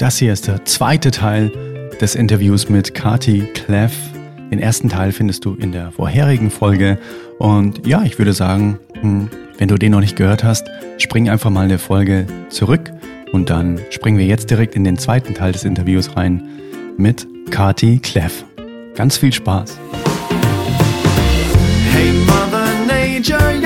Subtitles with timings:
[0.00, 1.52] Das hier ist der zweite Teil
[2.00, 3.92] des Interviews mit Kati Cleff.
[4.50, 6.96] Den ersten Teil findest du in der vorherigen Folge.
[7.38, 9.28] Und ja, ich würde sagen, hm,
[9.58, 12.90] wenn du den noch nicht gehört hast, spring einfach mal eine Folge zurück
[13.32, 16.48] und dann springen wir jetzt direkt in den zweiten Teil des Interviews rein
[16.96, 18.46] mit Kati Cleff.
[18.94, 19.78] Ganz viel Spaß.
[21.92, 23.60] Hey Mother Nature,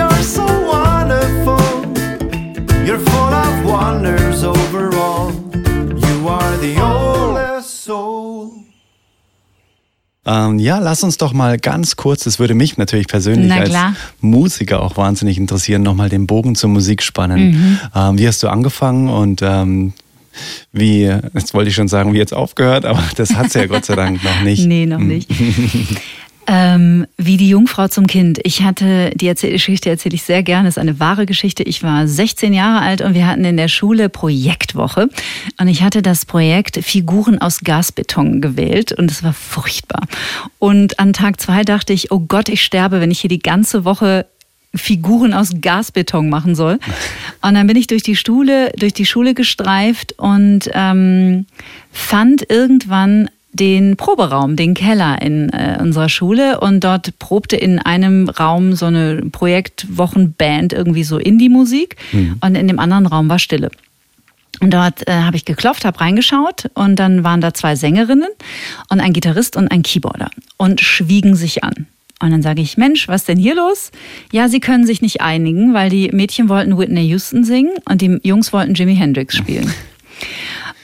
[10.26, 13.74] Ähm, ja, lass uns doch mal ganz kurz, das würde mich natürlich persönlich als
[14.20, 17.50] Musiker auch wahnsinnig interessieren, nochmal den Bogen zur Musik spannen.
[17.50, 17.80] Mhm.
[17.94, 19.92] Ähm, wie hast du angefangen und ähm,
[20.72, 23.84] wie, jetzt wollte ich schon sagen, wie jetzt aufgehört, aber das hat sie ja Gott
[23.84, 24.66] sei Dank noch nicht.
[24.74, 25.30] Nee, noch nicht.
[26.46, 28.38] Ähm, wie die Jungfrau zum Kind.
[28.44, 31.62] Ich hatte, die Geschichte erzähle ich sehr gerne, ist eine wahre Geschichte.
[31.62, 35.08] Ich war 16 Jahre alt und wir hatten in der Schule Projektwoche.
[35.58, 40.02] Und ich hatte das Projekt Figuren aus Gasbeton gewählt und es war furchtbar.
[40.58, 43.84] Und an Tag zwei dachte ich, oh Gott, ich sterbe, wenn ich hier die ganze
[43.84, 44.26] Woche
[44.74, 46.78] Figuren aus Gasbeton machen soll.
[47.42, 51.46] Und dann bin ich durch die Schule, durch die Schule gestreift und ähm,
[51.92, 58.28] fand irgendwann den Proberaum, den Keller in äh, unserer Schule und dort probte in einem
[58.28, 62.36] Raum so eine Projektwochenband irgendwie so Indie-Musik mhm.
[62.40, 63.70] und in dem anderen Raum war Stille.
[64.60, 68.28] Und dort äh, habe ich geklopft, habe reingeschaut und dann waren da zwei Sängerinnen
[68.88, 71.86] und ein Gitarrist und ein Keyboarder und schwiegen sich an.
[72.20, 73.90] Und dann sage ich, Mensch, was denn hier los?
[74.32, 78.18] Ja, sie können sich nicht einigen, weil die Mädchen wollten Whitney Houston singen und die
[78.22, 79.72] Jungs wollten Jimi Hendrix spielen.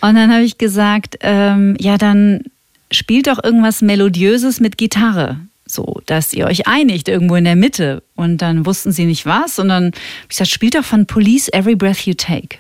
[0.03, 2.41] Und dann habe ich gesagt, ähm, ja, dann
[2.91, 5.41] spielt doch irgendwas Melodiöses mit Gitarre.
[5.67, 8.03] So, dass ihr euch einigt irgendwo in der Mitte.
[8.17, 9.59] Und dann wussten sie nicht was.
[9.59, 12.59] Und dann habe ich gesagt, spielt doch von Police Every Breath You Take.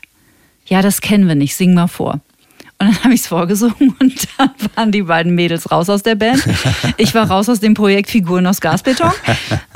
[0.67, 2.21] Ja, das kennen wir nicht, sing mal vor.
[2.79, 6.15] Und dann habe ich es vorgesungen und dann waren die beiden Mädels raus aus der
[6.15, 6.43] Band.
[6.97, 9.13] Ich war raus aus dem Projekt Figuren aus Gasbeton.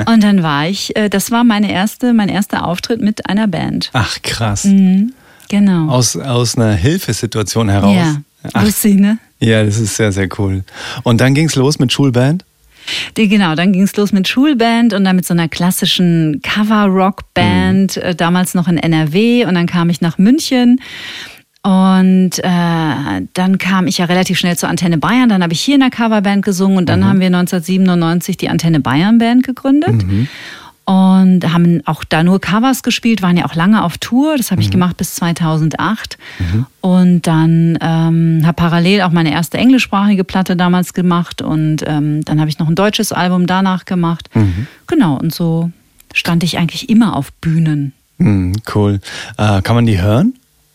[0.06, 3.90] Und dann war ich, äh, das war meine erste, mein erster Auftritt mit einer Band.
[3.92, 4.64] Ach, krass.
[4.64, 5.12] Mhm,
[5.48, 5.88] genau.
[5.88, 7.96] Aus, aus einer Hilfesituation heraus.
[7.96, 8.16] Ja,
[8.52, 9.18] Ach, lustig, ne?
[9.44, 10.64] Ja, das ist sehr, sehr cool.
[11.02, 12.44] Und dann ging es los mit Schulband?
[13.14, 18.02] Genau, dann ging es los mit Schulband und dann mit so einer klassischen Cover-Rock-Band, mhm.
[18.02, 19.44] Äh, damals noch in NRW.
[19.44, 20.80] Und dann kam ich nach München.
[21.62, 25.28] Und äh, dann kam ich ja relativ schnell zur Antenne Bayern.
[25.28, 27.04] Dann habe ich hier in der Coverband gesungen und dann mhm.
[27.04, 30.06] haben wir 1997 die Antenne Bayern Band gegründet.
[30.06, 30.28] Mhm
[30.84, 34.36] und haben auch da nur Covers gespielt, waren ja auch lange auf Tour.
[34.36, 34.72] Das habe ich mhm.
[34.72, 36.18] gemacht bis 2008.
[36.38, 36.66] Mhm.
[36.82, 42.38] Und dann ähm, habe parallel auch meine erste englischsprachige Platte damals gemacht und ähm, dann
[42.38, 44.28] habe ich noch ein deutsches Album danach gemacht.
[44.34, 44.66] Mhm.
[44.86, 45.70] Genau, und so
[46.12, 47.92] stand ich eigentlich immer auf Bühnen.
[48.18, 49.00] Mhm, cool.
[49.38, 50.34] Äh, kann man die hören?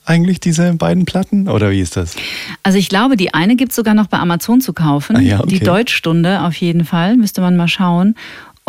[0.10, 1.48] eigentlich, diese beiden Platten?
[1.48, 2.16] Oder wie ist das?
[2.64, 5.16] Also ich glaube, die eine gibt es sogar noch bei Amazon zu kaufen.
[5.16, 5.50] Ah, ja, okay.
[5.50, 8.16] Die Deutschstunde auf jeden Fall, müsste man mal schauen.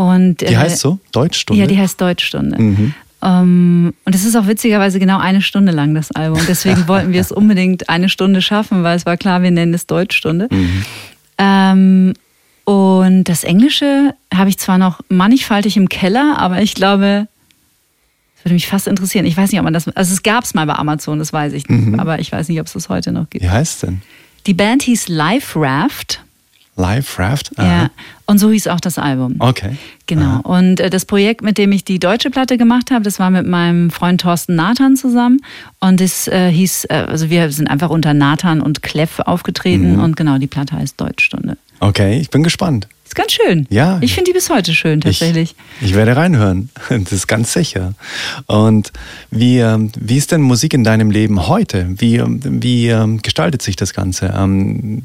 [0.00, 0.99] Und, die äh, heißt so?
[1.12, 1.61] Deutschstunde?
[1.61, 2.61] Ja, die heißt Deutschstunde.
[2.61, 2.94] Mhm.
[3.22, 6.41] Um, ähm, und es ist auch witzigerweise genau eine Stunde lang, das Album.
[6.49, 9.87] Deswegen wollten wir es unbedingt eine Stunde schaffen, weil es war klar, wir nennen es
[9.87, 10.49] Deutschstunde.
[10.50, 10.84] Mhm.
[11.37, 12.15] Ähm,
[12.65, 17.28] und das Englische habe ich zwar noch mannigfaltig im Keller, aber ich glaube,
[18.37, 19.27] das würde mich fast interessieren.
[19.27, 19.87] Ich weiß nicht, ob man das.
[19.88, 21.88] Also es gab es mal bei Amazon, das weiß ich nicht.
[21.88, 22.00] Mhm.
[22.00, 23.44] Aber ich weiß nicht, ob es das heute noch gibt.
[23.44, 24.00] Wie heißt es denn?
[24.47, 26.22] Die Band hieß Life Raft.
[26.81, 27.53] Live Raft?
[27.57, 27.67] Aha.
[27.67, 27.91] Ja,
[28.27, 29.37] und so hieß auch das Album.
[29.39, 29.77] Okay.
[30.07, 30.41] Genau.
[30.45, 30.59] Aha.
[30.59, 33.47] Und äh, das Projekt, mit dem ich die deutsche Platte gemacht habe, das war mit
[33.47, 35.41] meinem Freund Thorsten Nathan zusammen.
[35.79, 39.97] Und es äh, hieß, äh, also wir sind einfach unter Nathan und Kleff aufgetreten.
[39.97, 40.03] Mhm.
[40.03, 41.57] Und genau, die Platte heißt Deutschstunde.
[41.81, 42.89] Okay, ich bin gespannt.
[43.10, 43.66] Ist ganz schön.
[43.71, 43.98] Ja.
[44.03, 45.56] Ich finde die bis heute schön, tatsächlich.
[45.81, 46.71] Ich, ich, werde reinhören.
[46.91, 47.94] Das ist ganz sicher.
[48.47, 48.93] Und
[49.32, 51.88] wie, ähm, wie ist denn Musik in deinem Leben heute?
[51.97, 54.32] Wie, ähm, wie ähm, gestaltet sich das Ganze?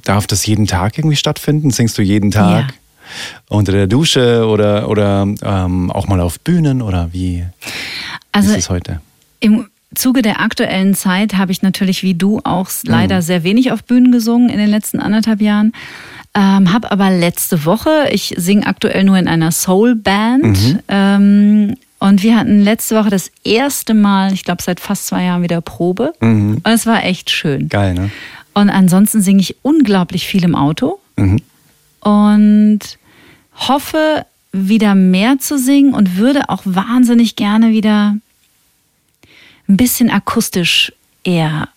[0.04, 1.72] Darf das jeden Tag irgendwie stattfinden?
[1.72, 2.68] Singst du jeden Tag?
[2.68, 2.74] Ja.
[3.50, 7.44] Unter der Dusche oder, oder ähm, auch mal auf Bühnen oder wie
[8.32, 9.02] also ist es heute?
[9.40, 13.22] Im Zuge der aktuellen Zeit habe ich natürlich wie du auch leider mhm.
[13.22, 15.74] sehr wenig auf Bühnen gesungen in den letzten anderthalb Jahren.
[16.36, 20.44] Ähm, habe aber letzte Woche, ich singe aktuell nur in einer Soul-Band.
[20.44, 20.80] Mhm.
[20.90, 25.44] Ähm, und wir hatten letzte Woche das erste Mal, ich glaube seit fast zwei Jahren
[25.44, 26.14] wieder Probe.
[26.20, 26.56] Mhm.
[26.56, 27.70] Und es war echt schön.
[27.70, 28.12] Geil, ne?
[28.54, 31.00] Und ansonsten singe ich unglaublich viel im Auto.
[31.16, 31.42] Mhm.
[32.02, 32.80] Und
[33.56, 38.16] hoffe, wieder mehr zu singen und würde auch wahnsinnig gerne wieder
[39.68, 40.94] ein bisschen akustisch
[41.24, 41.70] eher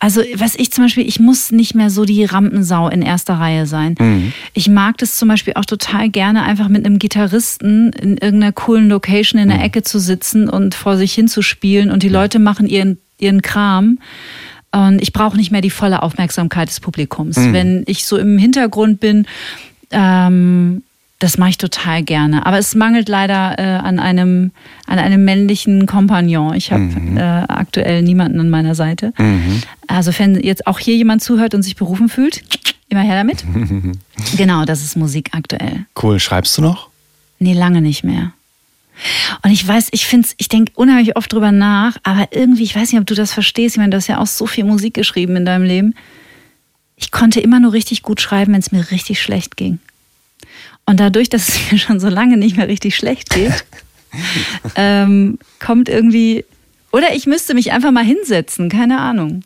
[0.00, 3.66] also, was ich zum Beispiel, ich muss nicht mehr so die Rampensau in erster Reihe
[3.66, 3.96] sein.
[3.98, 4.32] Mhm.
[4.54, 8.88] Ich mag das zum Beispiel auch total gerne, einfach mit einem Gitarristen in irgendeiner coolen
[8.88, 9.64] Location in der mhm.
[9.64, 13.42] Ecke zu sitzen und vor sich hin zu spielen und die Leute machen ihren, ihren
[13.42, 13.98] Kram.
[14.70, 17.36] Und ich brauche nicht mehr die volle Aufmerksamkeit des Publikums.
[17.36, 17.52] Mhm.
[17.52, 19.26] Wenn ich so im Hintergrund bin,
[19.90, 20.82] ähm,
[21.18, 22.46] das mache ich total gerne.
[22.46, 24.52] Aber es mangelt leider äh, an, einem,
[24.86, 26.54] an einem männlichen Kompagnon.
[26.54, 27.16] Ich habe mhm.
[27.16, 29.12] äh, aktuell niemanden an meiner Seite.
[29.18, 29.62] Mhm.
[29.88, 32.42] Also wenn jetzt auch hier jemand zuhört und sich berufen fühlt,
[32.88, 33.44] immer her damit.
[34.36, 35.86] genau, das ist Musik aktuell.
[36.00, 36.20] Cool.
[36.20, 36.88] Schreibst du noch?
[37.40, 38.32] Nee, lange nicht mehr.
[39.42, 42.92] Und ich weiß, ich finde ich denke unheimlich oft drüber nach, aber irgendwie, ich weiß
[42.92, 43.76] nicht, ob du das verstehst.
[43.76, 45.94] Ich meine, du hast ja auch so viel Musik geschrieben in deinem Leben.
[46.96, 49.78] Ich konnte immer nur richtig gut schreiben, wenn es mir richtig schlecht ging.
[50.88, 53.64] Und dadurch, dass es mir schon so lange nicht mehr richtig schlecht geht,
[54.74, 56.46] ähm, kommt irgendwie,
[56.92, 59.42] oder ich müsste mich einfach mal hinsetzen, keine Ahnung.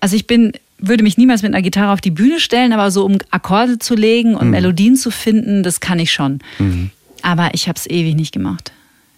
[0.00, 3.06] Also ich bin, würde mich niemals mit einer Gitarre auf die Bühne stellen, aber so
[3.06, 4.50] um Akkorde zu legen und mhm.
[4.50, 6.40] Melodien zu finden, das kann ich schon.
[6.58, 6.90] Mhm.
[7.22, 8.70] Aber ich habe es ewig nicht gemacht.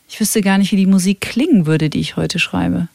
[0.09, 2.87] Ich wüsste gar nicht, wie die Musik klingen würde, die ich heute schreibe.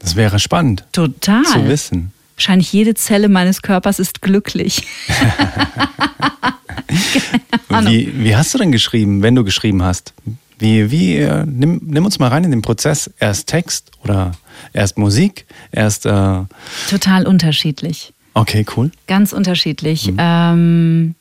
[0.00, 0.84] Das wäre spannend.
[0.90, 1.44] Total.
[1.44, 2.12] Zu wissen.
[2.38, 4.86] Wahrscheinlich jede Zelle meines Körpers ist glücklich.
[7.68, 10.14] wie, wie hast du denn geschrieben, wenn du geschrieben hast?
[10.56, 13.10] Wie, wie, äh, nimm, nimm uns mal rein in den Prozess.
[13.18, 14.30] Erst Text oder
[14.72, 16.06] erst Musik, erst.
[16.06, 16.44] Äh
[16.88, 18.12] Total unterschiedlich.
[18.34, 18.92] Okay, cool.
[19.08, 20.12] Ganz unterschiedlich.
[20.12, 20.16] Mhm.
[20.20, 21.14] Ähm,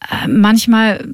[0.00, 1.06] äh, manchmal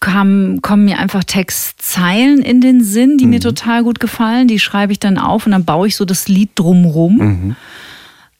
[0.00, 3.32] kam, kommen mir einfach Textzeilen in den Sinn, die mhm.
[3.32, 4.48] mir total gut gefallen.
[4.48, 7.16] Die schreibe ich dann auf und dann baue ich so das Lied drumrum.
[7.18, 7.56] Mhm.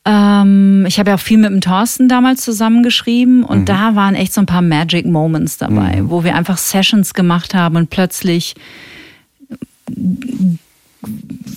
[0.08, 3.64] Ähm, ich habe ja auch viel mit dem Thorsten damals zusammengeschrieben und mhm.
[3.64, 6.10] da waren echt so ein paar Magic Moments dabei, mhm.
[6.10, 8.54] wo wir einfach Sessions gemacht haben und plötzlich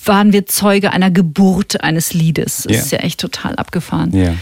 [0.06, 2.63] waren wir Zeuge einer Geburt eines Liedes.
[2.63, 2.81] Das yeah.
[2.81, 4.13] ist ja echt total abgefahren.
[4.13, 4.36] Yeah.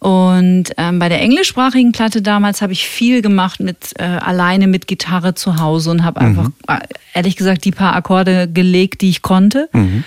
[0.00, 4.86] Und ähm, bei der englischsprachigen Platte damals habe ich viel gemacht mit äh, alleine mit
[4.86, 6.26] Gitarre zu Hause und habe mhm.
[6.26, 9.68] einfach äh, ehrlich gesagt die paar Akkorde gelegt, die ich konnte.
[9.72, 10.04] Mhm.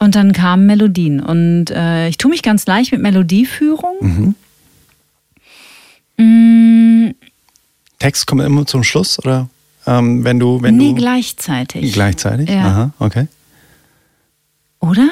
[0.00, 1.20] Und dann kamen Melodien.
[1.20, 3.94] Und äh, ich tue mich ganz leicht mit Melodieführung.
[4.00, 4.34] Mhm.
[6.16, 7.14] Mm.
[7.98, 9.48] Text kommt immer zum Schluss oder
[9.86, 11.92] ähm, wenn du wenn nee, du gleichzeitig.
[11.92, 12.48] Gleichzeitig.
[12.48, 12.66] Ja.
[12.66, 13.28] Aha, okay.
[14.80, 15.10] Oder?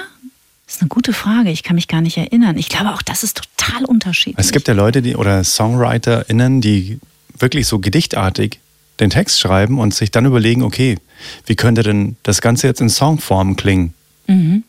[0.67, 1.51] Das ist eine gute Frage.
[1.51, 2.57] Ich kann mich gar nicht erinnern.
[2.57, 4.45] Ich glaube, auch das ist total unterschiedlich.
[4.45, 6.99] Es gibt ja Leute, die oder SongwriterInnen, die
[7.39, 8.59] wirklich so gedichtartig
[9.01, 10.99] den Text schreiben und sich dann überlegen, okay,
[11.47, 13.95] wie könnte denn das Ganze jetzt in Songform klingen?
[14.27, 14.65] Mhm.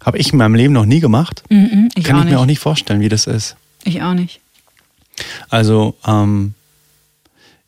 [0.00, 1.42] Habe ich in meinem Leben noch nie gemacht.
[1.48, 3.56] Mhm, ich kann ich mir auch nicht vorstellen, wie das ist.
[3.84, 4.40] Ich auch nicht.
[5.48, 6.54] Also, ähm,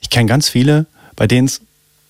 [0.00, 1.62] ich kenne ganz viele, bei denen es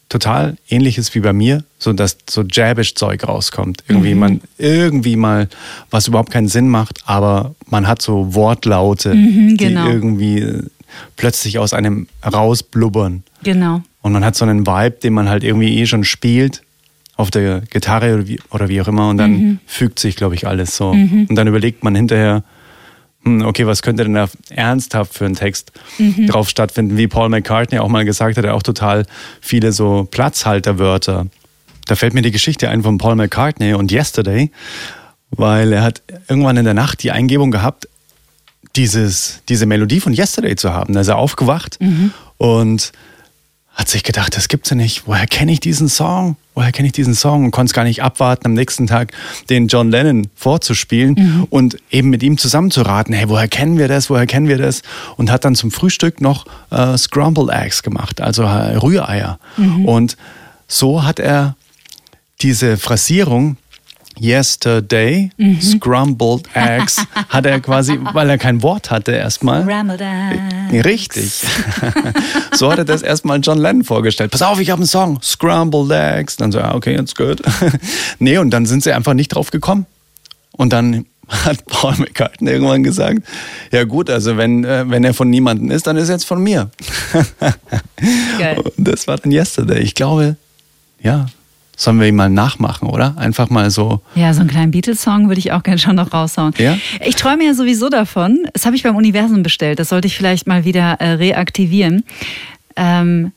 [0.09, 3.85] total ähnlich ist wie bei mir, so dass so jabbish Zeug rauskommt.
[3.89, 4.21] Irgendwie mhm.
[4.21, 5.49] man irgendwie mal
[5.91, 9.85] was überhaupt keinen Sinn macht, aber man hat so Wortlaute, mhm, genau.
[9.85, 10.63] die irgendwie äh,
[11.17, 13.25] plötzlich aus einem rausblubbern.
[13.43, 13.83] Genau.
[14.03, 16.63] Und man hat so einen Vibe, den man halt irgendwie eh schon spielt
[17.17, 19.59] auf der Gitarre oder wie, oder wie auch immer und dann mhm.
[19.67, 20.93] fügt sich, glaube ich, alles so.
[20.93, 21.27] Mhm.
[21.29, 22.45] Und dann überlegt man hinterher,
[23.25, 26.27] hm, okay, was könnte denn da ernsthaft für einen Text mhm.
[26.27, 26.97] drauf stattfinden?
[26.97, 29.07] Wie Paul McCartney auch mal gesagt hat, er auch total
[29.41, 31.27] viele so Platzhalterwörter.
[31.87, 34.51] Da fällt mir die Geschichte ein von Paul McCartney und Yesterday,
[35.31, 37.89] weil er hat irgendwann in der Nacht die Eingebung gehabt,
[38.77, 40.93] dieses, diese Melodie von Yesterday zu haben.
[40.93, 42.13] Da ist er aufgewacht mhm.
[42.37, 42.93] und
[43.77, 45.03] hat sich gedacht, das gibt's ja nicht.
[45.07, 46.37] Woher kenne ich diesen Song?
[46.55, 47.45] Woher kenne ich diesen Song?
[47.45, 49.13] Und konnte es gar nicht abwarten, am nächsten Tag
[49.51, 51.47] den John Lennon vorzuspielen mhm.
[51.51, 54.09] und eben mit ihm zusammenzuraten, hey, woher kennen wir das?
[54.09, 54.81] Woher kennen wir das?
[55.19, 59.39] Und hat dann zum Frühstück noch äh, Scrambled Eggs gemacht, also äh, Rühreier.
[59.59, 59.85] Mhm.
[59.85, 60.17] Und
[60.67, 61.55] so hat er
[62.41, 63.59] diese Phrasierung
[64.21, 65.61] Yesterday, mhm.
[65.61, 69.63] Scrambled Eggs, hat er quasi, weil er kein Wort hatte erstmal.
[69.63, 70.85] Scrambled Eggs.
[70.85, 71.33] Richtig.
[72.53, 74.31] so hat er das erstmal John Lennon vorgestellt.
[74.31, 76.37] Pass auf, ich habe einen Song, Scrambled Eggs.
[76.37, 77.43] Dann so, ja, okay, that's good.
[78.19, 79.87] nee, und dann sind sie einfach nicht drauf gekommen.
[80.53, 83.19] Und dann hat Paul McCartney irgendwann gesagt,
[83.73, 86.43] ja gut, also wenn, äh, wenn er von niemandem ist, dann ist er jetzt von
[86.43, 86.71] mir.
[88.39, 88.59] Geil.
[88.59, 89.81] Und das war dann Yesterday.
[89.81, 90.37] Ich glaube,
[91.01, 91.27] ja,
[91.79, 93.15] Sollen wir ihn mal nachmachen, oder?
[93.19, 94.01] Einfach mal so.
[94.15, 96.55] Ja, so einen kleinen Beatles-Song würde ich auch gerne schon noch raushauen.
[96.57, 96.79] Ja?
[97.05, 98.49] Ich träume ja sowieso davon.
[98.55, 99.79] Das habe ich beim Universum bestellt.
[99.79, 102.03] Das sollte ich vielleicht mal wieder äh, reaktivieren.
[102.77, 103.33] Ähm,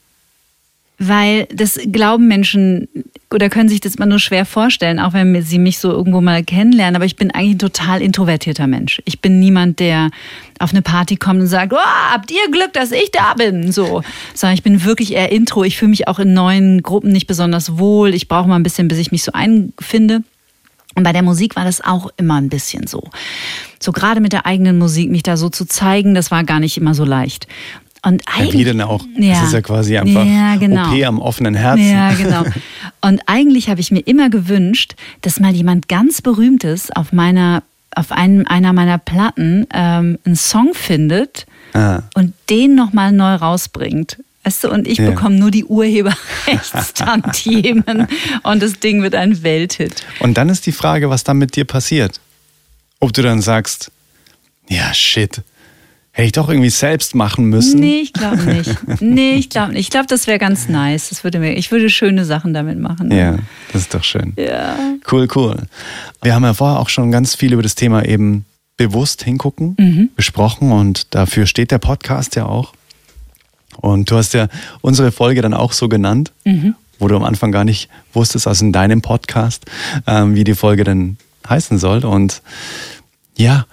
[1.00, 2.89] weil das glauben Menschen
[3.32, 6.44] oder können sich das mal nur schwer vorstellen, auch wenn sie mich so irgendwo mal
[6.44, 6.96] kennenlernen.
[6.96, 9.01] Aber ich bin eigentlich ein total introvertierter Mensch.
[9.06, 10.10] Ich bin niemand, der
[10.60, 13.72] auf eine Party kommt und sagt, oh, habt ihr Glück, dass ich da bin?
[13.72, 14.01] So,
[14.34, 15.63] sondern ich bin wirklich eher Intro.
[15.63, 18.13] Ich fühle mich auch in neuen Gruppen nicht besonders wohl.
[18.13, 20.24] Ich brauche mal ein bisschen, bis ich mich so einfinde.
[20.96, 23.03] Und bei der Musik war das auch immer ein bisschen so.
[23.79, 26.77] So gerade mit der eigenen Musik, mich da so zu zeigen, das war gar nicht
[26.77, 27.48] immer so leicht.
[28.01, 29.06] Und eigentlich, ja, wie denn auch?
[29.18, 30.94] Ja, das ist ja quasi einfach ja, genau.
[30.94, 31.89] OP am offenen Herzen.
[31.91, 32.46] Ja, genau.
[33.01, 37.63] Und eigentlich habe ich mir immer gewünscht, dass mal jemand ganz Berühmtes auf meiner
[37.96, 42.01] auf einem, einer meiner Platten ähm, einen Song findet Ah.
[42.15, 44.18] und den nochmal neu rausbringt.
[44.44, 45.10] Weißt du, und ich Ja.
[45.12, 48.08] bekomme nur die Urheberrechtstantiemen
[48.44, 50.06] und das Ding wird ein Welthit.
[50.20, 52.20] Und dann ist die Frage, was dann mit dir passiert.
[53.00, 53.91] Ob du dann sagst,
[54.68, 55.41] ja, shit,
[56.20, 57.80] hätte ich doch irgendwie selbst machen müssen.
[57.80, 58.78] Nee, ich glaube nicht.
[59.02, 59.80] Nee, ich glaube nicht.
[59.82, 61.10] Ich glaube, das wäre ganz nice.
[61.10, 63.10] Das würde mir, ich würde schöne Sachen damit machen.
[63.12, 63.38] Ja,
[63.72, 64.34] das ist doch schön.
[64.38, 64.76] Ja.
[65.10, 65.56] Cool, cool.
[66.22, 68.46] Wir haben ja vorher auch schon ganz viel über das Thema eben
[68.78, 70.10] bewusst hingucken Mhm.
[70.16, 72.74] besprochen und dafür steht der Podcast ja auch.
[73.78, 74.48] Und du hast ja
[74.82, 76.76] unsere Folge dann auch so genannt, Mhm.
[76.98, 79.66] wo du am Anfang gar nicht wusstest, also in deinem Podcast,
[80.06, 81.18] ähm, wie die Folge denn
[81.50, 82.04] heißen soll.
[82.04, 82.42] Und
[83.38, 83.66] ja,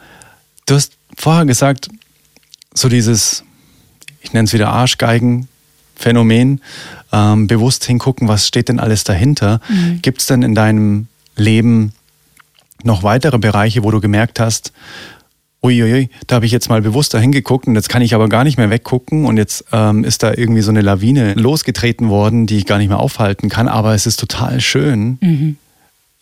[0.66, 1.88] du hast vorher gesagt,
[2.76, 3.44] so dieses,
[4.20, 6.60] ich nenne es wieder Arschgeigen-Phänomen,
[7.12, 9.60] ähm, bewusst hingucken, was steht denn alles dahinter.
[10.02, 11.06] Gibt es denn in deinem
[11.36, 11.92] Leben
[12.82, 14.72] noch weitere Bereiche, wo du gemerkt hast,
[15.62, 18.44] uiuiui, da habe ich jetzt mal bewusst da hingeguckt und jetzt kann ich aber gar
[18.44, 22.58] nicht mehr weggucken und jetzt ähm, ist da irgendwie so eine Lawine losgetreten worden, die
[22.58, 25.18] ich gar nicht mehr aufhalten kann, aber es ist total schön,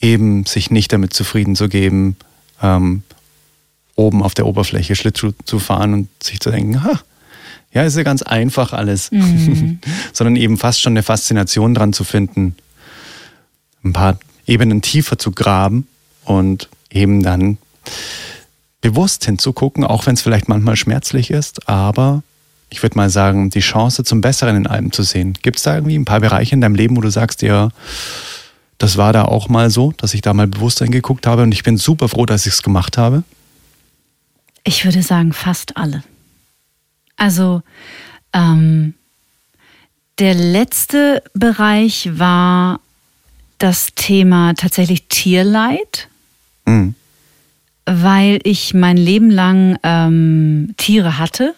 [0.00, 2.16] eben sich nicht damit zufrieden zu geben,
[2.62, 3.02] ähm,
[3.96, 7.00] oben auf der Oberfläche Schlittschuh zu fahren und sich zu denken, ha,
[7.72, 9.10] ja, ist ja ganz einfach alles,
[10.12, 12.54] sondern eben fast schon eine Faszination dran zu finden,
[13.84, 15.86] ein paar Ebenen tiefer zu graben
[16.24, 17.58] und eben dann
[18.80, 22.22] bewusst hinzugucken, auch wenn es vielleicht manchmal schmerzlich ist, aber
[22.70, 25.34] ich würde mal sagen, die Chance zum Besseren in allem zu sehen.
[25.42, 27.70] Gibt es da irgendwie ein paar Bereiche in deinem Leben, wo du sagst, ja,
[28.78, 31.62] das war da auch mal so, dass ich da mal bewusst hingeguckt habe und ich
[31.62, 33.22] bin super froh, dass ich es gemacht habe?
[34.64, 36.02] Ich würde sagen, fast alle.
[37.16, 37.62] Also,
[38.32, 38.94] ähm,
[40.18, 42.80] der letzte Bereich war
[43.58, 46.08] das Thema tatsächlich Tierleid,
[46.66, 46.94] Mhm.
[47.84, 51.54] weil ich mein Leben lang ähm, Tiere hatte,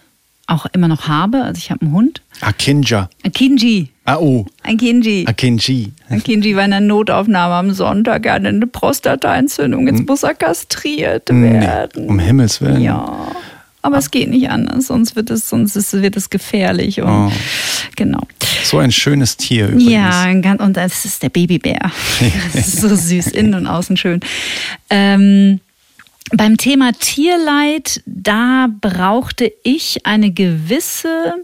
[0.47, 1.43] auch immer noch habe.
[1.43, 2.21] Also ich habe einen Hund.
[2.41, 3.09] Akinja.
[3.23, 3.89] Ein Kinji.
[4.09, 4.45] Ah, oh.
[4.63, 5.25] Ein Kinji.
[5.27, 5.91] Akinji.
[6.07, 8.25] Ein Kinji war in der Notaufnahme am Sonntag.
[8.25, 9.85] Er hatte eine Prostataentzündung.
[9.85, 12.03] Jetzt muss er kastriert werden.
[12.05, 12.81] Nee, um Himmels Willen.
[12.81, 13.35] Ja.
[13.81, 17.01] Aber es geht nicht anders, sonst wird es, sonst ist, wird es gefährlich.
[17.01, 17.31] Und Oh.
[17.97, 18.21] Genau.
[18.63, 19.91] So ein schönes Tier übrigens.
[19.91, 21.91] Ja, ein ganz- und das ist der Babybär.
[22.53, 24.21] Das ist so süß, innen und außen schön.
[24.89, 25.59] Ähm,
[26.31, 31.35] beim Thema Tierleid, da brauchte ich eine gewisse,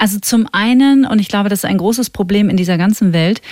[0.00, 3.42] also zum einen, und ich glaube, das ist ein großes Problem in dieser ganzen Welt,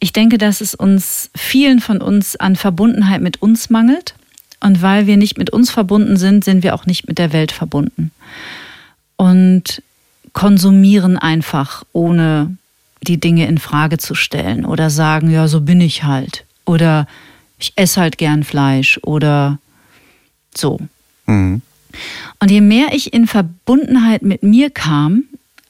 [0.00, 4.14] ich denke, dass es uns, vielen von uns an Verbundenheit mit uns mangelt.
[4.60, 7.52] Und weil wir nicht mit uns verbunden sind, sind wir auch nicht mit der Welt
[7.52, 8.10] verbunden.
[9.16, 9.82] Und
[10.32, 12.56] konsumieren einfach, ohne
[13.02, 16.44] die Dinge in Frage zu stellen oder sagen, ja, so bin ich halt.
[16.64, 17.06] Oder
[17.58, 19.58] ich esse halt gern Fleisch oder
[20.54, 20.80] so.
[21.26, 21.60] Mhm.
[22.40, 25.24] Und je mehr ich in Verbundenheit mit mir kam,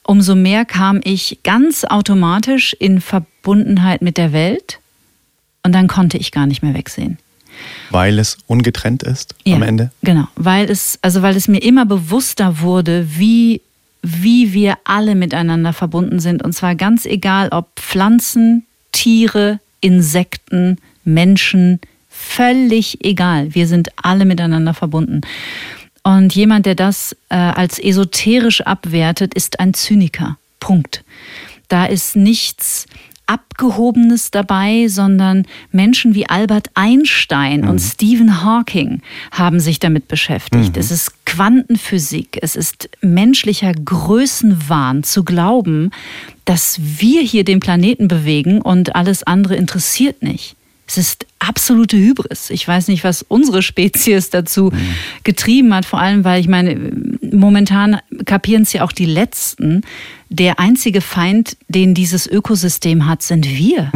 [0.04, 4.78] umso mehr kam ich ganz automatisch in Verbundenheit mit der Welt
[5.62, 7.18] und dann konnte ich gar nicht mehr wegsehen.
[7.90, 9.90] Weil es ungetrennt ist Ja, am Ende.
[10.02, 13.60] Genau, weil es, also weil es mir immer bewusster wurde, wie,
[14.02, 16.42] wie wir alle miteinander verbunden sind.
[16.42, 23.54] Und zwar ganz egal, ob Pflanzen, Tiere, Insekten, Menschen, völlig egal.
[23.54, 25.20] Wir sind alle miteinander verbunden.
[26.02, 30.36] Und jemand, der das äh, als esoterisch abwertet, ist ein Zyniker.
[30.58, 31.04] Punkt.
[31.68, 32.86] Da ist nichts
[33.26, 40.76] Abgehobenes dabei, sondern Menschen wie Albert Einstein und Stephen Hawking haben sich damit beschäftigt.
[40.76, 45.92] Es ist Quantenphysik, es ist menschlicher Größenwahn zu glauben,
[46.44, 50.56] dass wir hier den Planeten bewegen und alles andere interessiert nicht.
[50.92, 52.50] Es ist absolute Hybris.
[52.50, 54.70] Ich weiß nicht, was unsere Spezies dazu
[55.24, 56.92] getrieben hat, vor allem, weil ich meine,
[57.32, 59.82] momentan kapieren es ja auch die Letzten.
[60.28, 63.90] Der einzige Feind, den dieses Ökosystem hat, sind wir.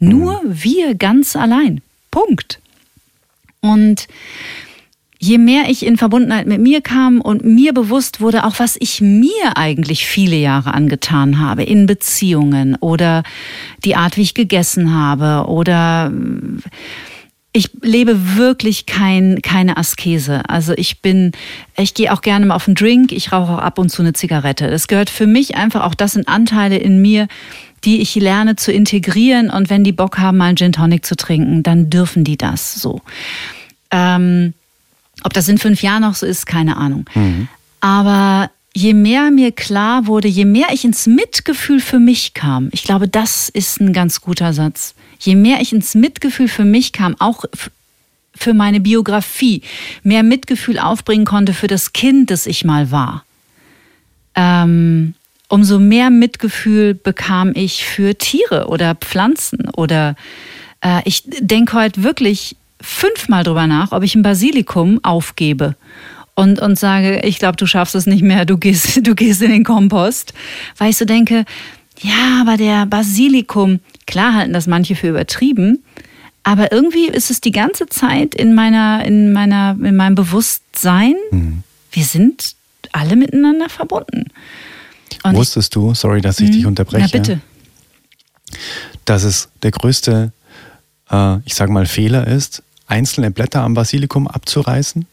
[0.00, 1.80] Nur wir ganz allein.
[2.10, 2.60] Punkt.
[3.60, 4.08] Und
[5.24, 9.00] je mehr ich in Verbundenheit mit mir kam und mir bewusst wurde, auch was ich
[9.00, 13.22] mir eigentlich viele Jahre angetan habe in Beziehungen oder
[13.84, 16.12] die Art, wie ich gegessen habe oder
[17.54, 20.42] ich lebe wirklich kein, keine Askese.
[20.48, 21.32] Also ich bin,
[21.78, 24.12] ich gehe auch gerne mal auf einen Drink, ich rauche auch ab und zu eine
[24.12, 24.68] Zigarette.
[24.68, 27.28] Das gehört für mich einfach, auch das sind Anteile in mir,
[27.84, 31.16] die ich lerne zu integrieren und wenn die Bock haben, mal einen Gin Tonic zu
[31.16, 33.00] trinken, dann dürfen die das so.
[33.90, 34.54] Ähm,
[35.24, 37.06] ob das in fünf Jahren noch so ist, keine Ahnung.
[37.80, 42.84] Aber je mehr mir klar wurde, je mehr ich ins Mitgefühl für mich kam, ich
[42.84, 44.94] glaube, das ist ein ganz guter Satz.
[45.18, 47.44] Je mehr ich ins Mitgefühl für mich kam, auch
[48.36, 49.62] für meine Biografie,
[50.02, 53.24] mehr Mitgefühl aufbringen konnte für das Kind, das ich mal war,
[54.34, 55.14] ähm,
[55.48, 60.16] umso mehr Mitgefühl bekam ich für Tiere oder Pflanzen oder
[60.80, 65.76] äh, ich denke heute wirklich fünfmal drüber nach, ob ich ein Basilikum aufgebe
[66.34, 69.50] und, und sage, ich glaube, du schaffst es nicht mehr, du gehst, du gehst in
[69.50, 70.34] den Kompost,
[70.76, 71.44] weil ich so denke,
[72.00, 75.82] ja, aber der Basilikum, klar halten das manche für übertrieben,
[76.42, 81.62] aber irgendwie ist es die ganze Zeit in meiner, in meiner, in meinem Bewusstsein, mhm.
[81.92, 82.54] wir sind
[82.92, 84.26] alle miteinander verbunden.
[85.22, 87.40] Und Wusstest du, sorry, dass ich mh, dich unterbreche, ja, bitte.
[89.06, 90.32] dass es der größte,
[91.10, 95.06] äh, ich sage mal, Fehler ist, einzelne Blätter am Basilikum abzureißen?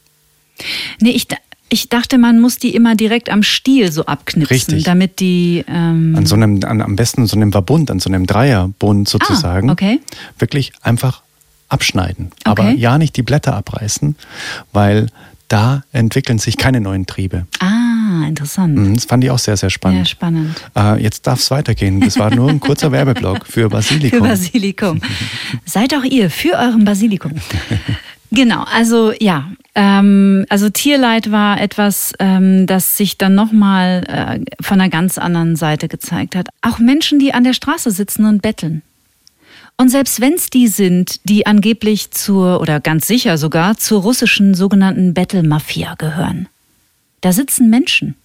[1.00, 1.28] Nee, ich,
[1.70, 4.84] ich dachte, man muss die immer direkt am Stiel so abknipsen, Richtig.
[4.84, 5.64] damit die.
[5.68, 9.70] Ähm an so einem, an, am besten so einem Verbund, an so einem Dreierbund sozusagen.
[9.70, 10.00] Ah, okay.
[10.38, 11.22] Wirklich einfach
[11.70, 12.32] abschneiden.
[12.46, 12.50] Okay.
[12.50, 14.16] Aber ja nicht die Blätter abreißen,
[14.74, 15.08] weil
[15.48, 17.46] da entwickeln sich keine neuen Triebe.
[17.60, 17.71] Ah,
[18.28, 18.76] interessant.
[18.76, 20.00] Mhm, das fand ich auch sehr, sehr spannend.
[20.00, 20.62] Ja, spannend.
[20.76, 22.02] Äh, jetzt darf es weitergehen.
[22.02, 24.20] Das war nur ein kurzer Werbeblock für Basilikum.
[24.20, 25.02] Für Basilikum.
[25.66, 27.34] Seid auch ihr für euren Basilikum.
[28.32, 34.80] Genau, also ja, ähm, also Tierleid war etwas, ähm, das sich dann nochmal äh, von
[34.80, 36.48] einer ganz anderen Seite gezeigt hat.
[36.62, 38.84] Auch Menschen, die an der Straße sitzen und betteln.
[39.78, 44.54] Und selbst wenn es die sind, die angeblich zur, oder ganz sicher sogar, zur russischen
[44.54, 46.48] sogenannten Bettelmafia gehören.
[47.22, 48.16] Da sitzen Menschen.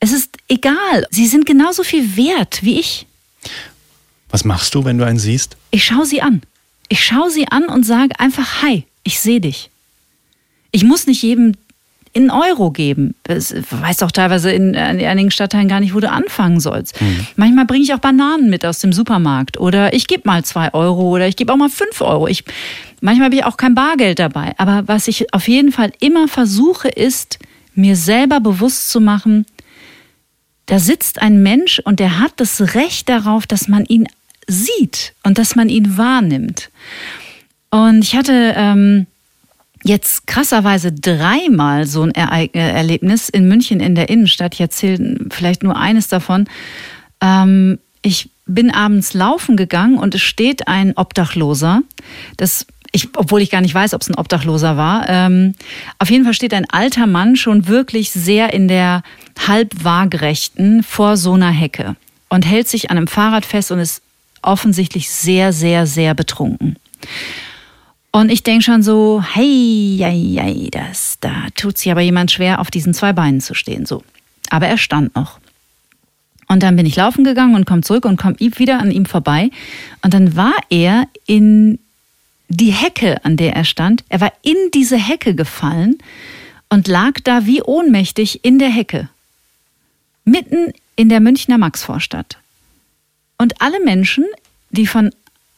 [0.00, 3.06] Es ist egal, sie sind genauso viel wert wie ich.
[4.30, 5.56] Was machst du, wenn du einen siehst?
[5.70, 6.42] Ich schaue sie an.
[6.88, 9.70] Ich schaue sie an und sage einfach Hi ich sehe dich.
[10.72, 11.54] Ich muss nicht jedem
[12.12, 13.14] in Euro geben.
[13.22, 17.00] Das weiß auch teilweise in, in einigen Stadtteilen gar nicht, wo du anfangen sollst.
[17.00, 17.26] Mhm.
[17.36, 21.10] Manchmal bringe ich auch Bananen mit aus dem Supermarkt oder ich gebe mal zwei Euro
[21.10, 22.26] oder ich gebe auch mal fünf Euro.
[22.26, 22.44] Ich,
[23.00, 24.54] manchmal habe ich auch kein Bargeld dabei.
[24.58, 27.38] Aber was ich auf jeden Fall immer versuche, ist,
[27.74, 29.46] mir selber bewusst zu machen,
[30.66, 34.06] da sitzt ein Mensch und der hat das Recht darauf, dass man ihn
[34.46, 36.70] sieht und dass man ihn wahrnimmt.
[37.70, 39.06] Und ich hatte ähm,
[39.82, 44.54] jetzt krasserweise dreimal so ein Ereign äh, Erlebnis in München in der Innenstadt.
[44.54, 46.48] Ich erzähle vielleicht nur eines davon.
[47.20, 51.82] Ähm, ich bin abends laufen gegangen und es steht ein Obdachloser.
[52.36, 55.08] Das ich, obwohl ich gar nicht weiß, ob es ein Obdachloser war.
[55.08, 55.54] Ähm,
[55.98, 59.02] auf jeden Fall steht ein alter Mann schon wirklich sehr in der
[59.46, 61.96] halb waagrechten vor so einer Hecke
[62.28, 64.02] und hält sich an einem Fahrrad fest und ist
[64.42, 66.76] offensichtlich sehr, sehr, sehr betrunken.
[68.12, 72.60] Und ich denke schon so, hey, hey, hey, das, da tut sich aber jemand schwer,
[72.60, 73.86] auf diesen zwei Beinen zu stehen.
[73.86, 74.02] So.
[74.48, 75.38] Aber er stand noch.
[76.48, 79.50] Und dann bin ich laufen gegangen und komme zurück und komme wieder an ihm vorbei.
[80.02, 81.78] Und dann war er in
[82.50, 84.04] die Hecke, an der er stand.
[84.08, 85.98] Er war in diese Hecke gefallen
[86.68, 89.08] und lag da wie ohnmächtig in der Hecke.
[90.24, 92.38] Mitten in der Münchner Maxvorstadt.
[93.38, 94.26] Und alle Menschen,
[94.70, 95.10] die von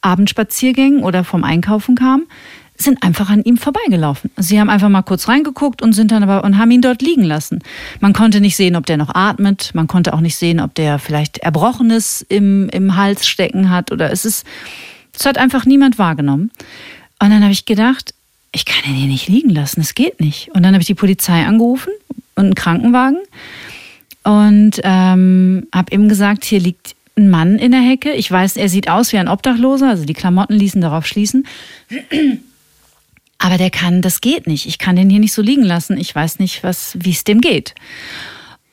[0.02, 2.24] Abendspaziergängen oder vom Einkaufen kam,
[2.76, 4.30] sind einfach an ihm vorbeigelaufen.
[4.36, 7.24] Sie haben einfach mal kurz reingeguckt und sind dann aber und haben ihn dort liegen
[7.24, 7.60] lassen.
[8.00, 9.70] Man konnte nicht sehen, ob der noch atmet.
[9.74, 14.10] Man konnte auch nicht sehen, ob der vielleicht Erbrochenes im, im Hals stecken hat oder
[14.10, 14.44] es ist,
[15.12, 16.50] es hat einfach niemand wahrgenommen.
[17.20, 18.14] Und dann habe ich gedacht,
[18.52, 20.48] ich kann ihn hier nicht liegen lassen, es geht nicht.
[20.54, 21.92] Und dann habe ich die Polizei angerufen
[22.34, 23.18] und einen Krankenwagen
[24.24, 28.12] und ähm, habe ihm gesagt, hier liegt ein Mann in der Hecke.
[28.12, 31.46] Ich weiß, er sieht aus wie ein Obdachloser, also die Klamotten ließen darauf schließen.
[33.38, 34.66] Aber der kann, das geht nicht.
[34.66, 35.96] Ich kann den hier nicht so liegen lassen.
[35.96, 37.74] Ich weiß nicht, wie es dem geht.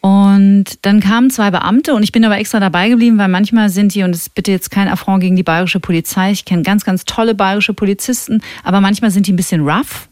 [0.01, 3.93] Und dann kamen zwei Beamte und ich bin aber extra dabei geblieben, weil manchmal sind
[3.93, 6.85] die, und das ist bitte jetzt kein Affront gegen die bayerische Polizei, ich kenne ganz,
[6.85, 10.07] ganz tolle bayerische Polizisten, aber manchmal sind die ein bisschen rough.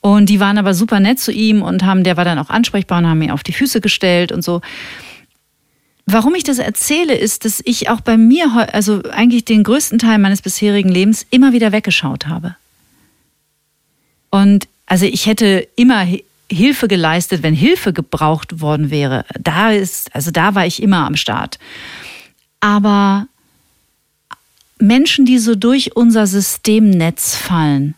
[0.00, 2.98] Und die waren aber super nett zu ihm und haben, der war dann auch ansprechbar
[2.98, 4.60] und haben ihn auf die Füße gestellt und so.
[6.06, 10.18] Warum ich das erzähle, ist, dass ich auch bei mir, also eigentlich den größten Teil
[10.18, 12.56] meines bisherigen Lebens immer wieder weggeschaut habe.
[14.30, 16.06] Und also ich hätte immer
[16.50, 19.24] Hilfe geleistet, wenn Hilfe gebraucht worden wäre.
[19.40, 21.58] Da ist, also da war ich immer am Start.
[22.60, 23.26] Aber
[24.78, 27.94] Menschen, die so durch unser Systemnetz fallen,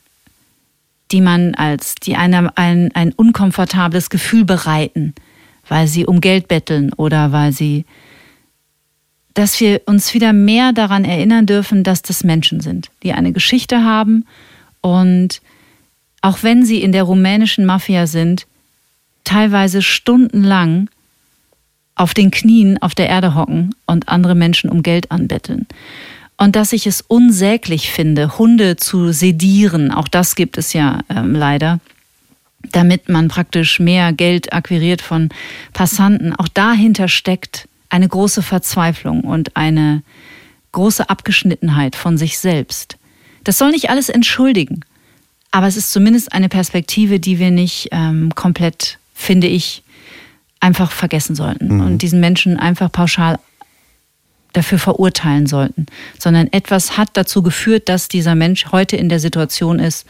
[1.11, 5.15] die man als, die einem ein, ein unkomfortables Gefühl bereiten,
[5.69, 7.85] weil sie um Geld betteln oder weil sie,
[9.35, 13.85] dass wir uns wieder mehr daran erinnern dürfen, dass das Menschen sind, die eine Geschichte
[13.85, 14.25] haben
[14.81, 15.41] und
[16.21, 18.47] auch wenn sie in der rumänischen Mafia sind,
[19.25, 20.89] teilweise stundenlang
[21.95, 25.67] auf den Knien auf der Erde hocken und andere Menschen um Geld anbetteln.
[26.41, 29.91] und dass ich es unsäglich finde, Hunde zu sedieren.
[29.91, 31.81] Auch das gibt es ja ähm, leider
[32.73, 35.29] damit man praktisch mehr Geld akquiriert von
[35.73, 36.35] Passanten.
[36.35, 40.03] Auch dahinter steckt eine große Verzweiflung und eine
[40.73, 42.97] große Abgeschnittenheit von sich selbst.
[43.45, 44.85] Das soll nicht alles entschuldigen,
[45.51, 49.83] aber es ist zumindest eine Perspektive, die wir nicht ähm, komplett, finde ich,
[50.61, 51.81] einfach vergessen sollten mhm.
[51.81, 53.39] und diesen Menschen einfach pauschal
[54.53, 55.87] dafür verurteilen sollten,
[56.19, 60.07] sondern etwas hat dazu geführt, dass dieser Mensch heute in der Situation ist,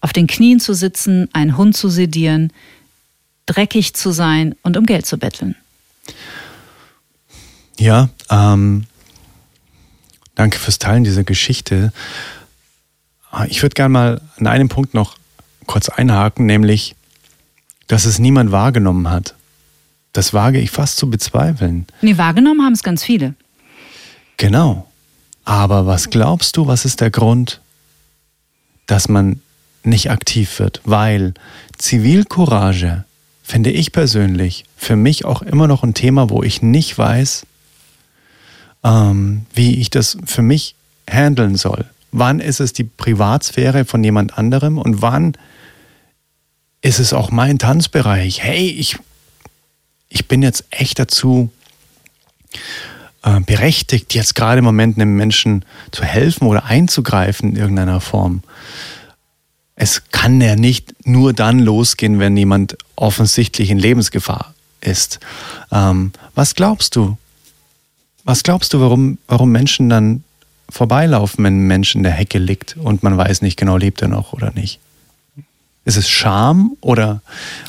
[0.00, 2.52] auf den Knien zu sitzen, einen Hund zu sedieren,
[3.46, 5.56] dreckig zu sein und um Geld zu betteln.
[7.78, 8.84] Ja, ähm,
[10.34, 11.92] danke fürs Teilen dieser Geschichte.
[13.30, 15.16] Ah, ich würde gerne mal an einem Punkt noch
[15.66, 16.96] kurz einhaken, nämlich,
[17.86, 19.34] dass es niemand wahrgenommen hat.
[20.12, 21.86] Das wage ich fast zu bezweifeln.
[22.02, 23.34] Nee, wahrgenommen haben es ganz viele.
[24.36, 24.88] Genau.
[25.44, 27.60] Aber was glaubst du, was ist der Grund,
[28.86, 29.40] dass man
[29.84, 31.34] nicht aktiv wird, weil
[31.78, 33.04] Zivilcourage
[33.42, 37.46] finde ich persönlich für mich auch immer noch ein Thema, wo ich nicht weiß,
[38.84, 40.74] ähm, wie ich das für mich
[41.08, 41.84] handeln soll.
[42.12, 45.34] Wann ist es die Privatsphäre von jemand anderem und wann
[46.82, 48.42] ist es auch mein Tanzbereich?
[48.42, 48.96] Hey, ich,
[50.08, 51.50] ich bin jetzt echt dazu
[53.22, 58.42] äh, berechtigt, jetzt gerade im Moment einem Menschen zu helfen oder einzugreifen in irgendeiner Form
[59.80, 65.20] es kann ja nicht nur dann losgehen, wenn jemand offensichtlich in Lebensgefahr ist.
[65.72, 67.16] Ähm, was glaubst du?
[68.24, 70.22] Was glaubst du, warum, warum Menschen dann
[70.70, 74.08] vorbeilaufen, wenn ein Mensch in der Hecke liegt und man weiß nicht genau, lebt er
[74.08, 74.80] noch oder nicht?
[75.86, 77.22] Ist es Scham oder,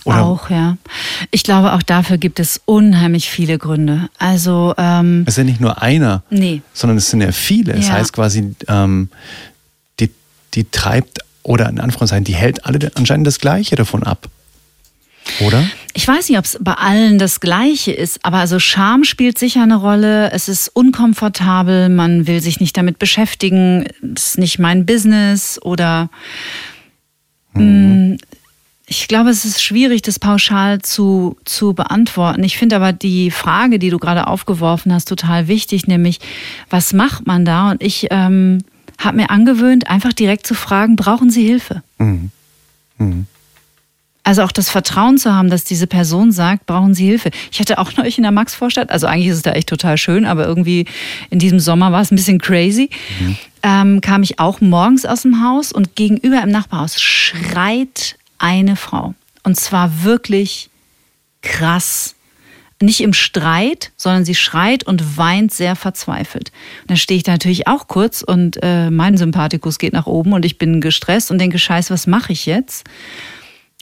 [0.04, 0.26] oder?
[0.26, 0.78] Auch, ja.
[1.32, 4.10] Ich glaube, auch dafür gibt es unheimlich viele Gründe.
[4.20, 4.74] Also.
[4.78, 6.62] Ähm, es ist ja nicht nur einer, nee.
[6.74, 7.74] sondern es sind ja viele.
[7.74, 9.10] Das heißt quasi, ähm,
[10.02, 10.12] die,
[10.54, 14.28] die treibt oder in Anführungszeichen, die hält alle anscheinend das Gleiche davon ab.
[15.40, 15.64] Oder?
[15.94, 19.64] Ich weiß nicht, ob es bei allen das Gleiche ist, aber also Scham spielt sicher
[19.64, 20.32] eine Rolle.
[20.32, 26.10] Es ist unkomfortabel, man will sich nicht damit beschäftigen, es ist nicht mein Business oder
[27.54, 28.18] mhm.
[28.86, 32.44] ich glaube, es ist schwierig, das pauschal zu, zu beantworten.
[32.44, 36.20] Ich finde aber die Frage, die du gerade aufgeworfen hast, total wichtig, nämlich
[36.70, 37.72] was macht man da?
[37.72, 38.64] Und ich ähm,
[38.98, 41.84] habe mir angewöhnt, einfach direkt zu fragen, brauchen Sie Hilfe?
[41.98, 42.32] Mhm.
[42.98, 43.26] Mhm.
[44.24, 47.32] Also auch das Vertrauen zu haben, dass diese Person sagt, brauchen Sie Hilfe.
[47.52, 50.26] Ich hatte auch neulich in der Maxvorstadt, also eigentlich ist es da echt total schön,
[50.26, 50.86] aber irgendwie
[51.30, 52.90] in diesem Sommer war es ein bisschen crazy.
[53.20, 53.38] Mhm.
[53.64, 59.14] Ähm, kam ich auch morgens aus dem Haus und gegenüber im Nachbarhaus schreit eine Frau.
[59.44, 60.70] Und zwar wirklich
[61.42, 62.16] krass
[62.82, 66.52] nicht im Streit, sondern sie schreit und weint sehr verzweifelt.
[66.82, 70.34] Und dann stehe ich da natürlich auch kurz und äh, mein Sympathikus geht nach oben
[70.34, 72.86] und ich bin gestresst und denke, scheiße, was mache ich jetzt?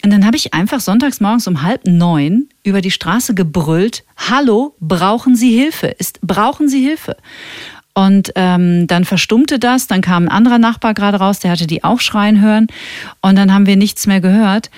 [0.03, 4.75] Und dann habe ich einfach sonntags morgens um halb neun über die Straße gebrüllt, Hallo,
[4.79, 5.87] brauchen Sie Hilfe?
[5.87, 7.17] Ist, brauchen Sie Hilfe?
[7.93, 11.83] Und ähm, dann verstummte das, dann kam ein anderer Nachbar gerade raus, der hatte die
[11.83, 12.67] auch schreien hören
[13.21, 14.69] und dann haben wir nichts mehr gehört.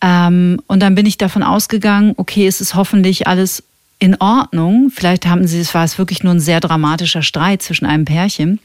[0.00, 3.64] Ähm, und dann bin ich davon ausgegangen, okay, es ist hoffentlich alles
[3.98, 4.90] in Ordnung.
[4.94, 8.60] Vielleicht haben sie, es war es wirklich nur ein sehr dramatischer Streit zwischen einem Pärchen.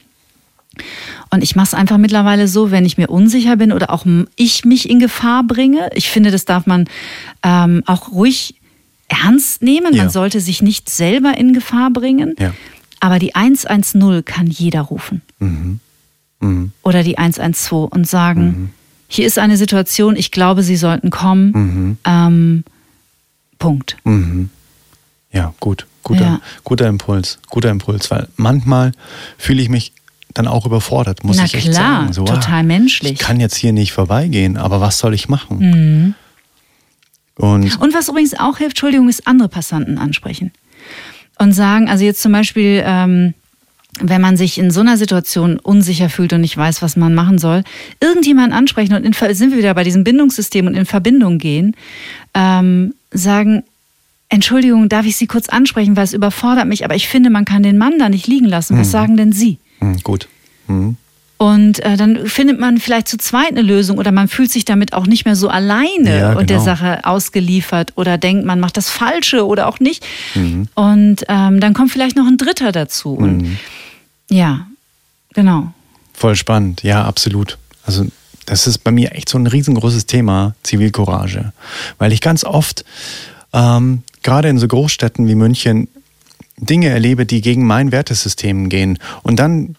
[1.30, 4.06] Und ich mache es einfach mittlerweile so, wenn ich mir unsicher bin oder auch
[4.36, 5.90] ich mich in Gefahr bringe.
[5.94, 6.88] Ich finde, das darf man
[7.42, 8.56] ähm, auch ruhig
[9.08, 9.94] ernst nehmen.
[9.94, 10.04] Ja.
[10.04, 12.34] Man sollte sich nicht selber in Gefahr bringen.
[12.38, 12.54] Ja.
[13.00, 15.22] Aber die 110 kann jeder rufen.
[15.38, 15.80] Mhm.
[16.40, 16.72] Mhm.
[16.82, 18.70] Oder die 112 und sagen, mhm.
[19.08, 21.52] hier ist eine Situation, ich glaube, Sie sollten kommen.
[21.52, 21.96] Mhm.
[22.04, 22.64] Ähm,
[23.58, 23.96] Punkt.
[24.04, 24.50] Mhm.
[25.32, 25.86] Ja, gut.
[26.02, 26.40] Guter, ja.
[26.64, 27.38] guter Impuls.
[27.48, 28.92] Guter Impuls, weil manchmal
[29.38, 29.93] fühle ich mich
[30.34, 32.12] dann auch überfordert, muss Na ich echt klar, sagen.
[32.12, 33.12] So, total ah, menschlich.
[33.12, 35.58] Ich kann jetzt hier nicht vorbeigehen, aber was soll ich machen?
[35.58, 36.14] Mhm.
[37.36, 40.52] Und, und was übrigens auch hilft, Entschuldigung, ist andere Passanten ansprechen.
[41.38, 43.34] Und sagen, also jetzt zum Beispiel, ähm,
[44.00, 47.38] wenn man sich in so einer Situation unsicher fühlt und nicht weiß, was man machen
[47.38, 47.64] soll,
[48.00, 51.76] irgendjemanden ansprechen und in, sind wir wieder bei diesem Bindungssystem und in Verbindung gehen,
[52.34, 53.64] ähm, sagen,
[54.28, 57.62] Entschuldigung, darf ich Sie kurz ansprechen, weil es überfordert mich, aber ich finde, man kann
[57.62, 58.78] den Mann da nicht liegen lassen.
[58.78, 58.92] Was mhm.
[58.92, 59.58] sagen denn Sie?
[59.90, 60.28] Mhm, gut.
[60.66, 60.96] Mhm.
[61.36, 64.92] Und äh, dann findet man vielleicht zu zweit eine Lösung oder man fühlt sich damit
[64.92, 66.64] auch nicht mehr so alleine ja, und der genau.
[66.64, 70.06] Sache ausgeliefert oder denkt, man macht das Falsche oder auch nicht.
[70.34, 70.68] Mhm.
[70.74, 73.14] Und ähm, dann kommt vielleicht noch ein Dritter dazu.
[73.14, 73.58] Und mhm.
[74.30, 74.66] ja,
[75.34, 75.72] genau.
[76.14, 77.58] Voll spannend, ja, absolut.
[77.84, 78.06] Also
[78.46, 81.52] das ist bei mir echt so ein riesengroßes Thema, Zivilcourage.
[81.98, 82.84] Weil ich ganz oft
[83.52, 85.88] ähm, gerade in so Großstädten wie München
[86.56, 88.98] Dinge erlebe, die gegen mein Wertesystem gehen.
[89.22, 89.76] Und dann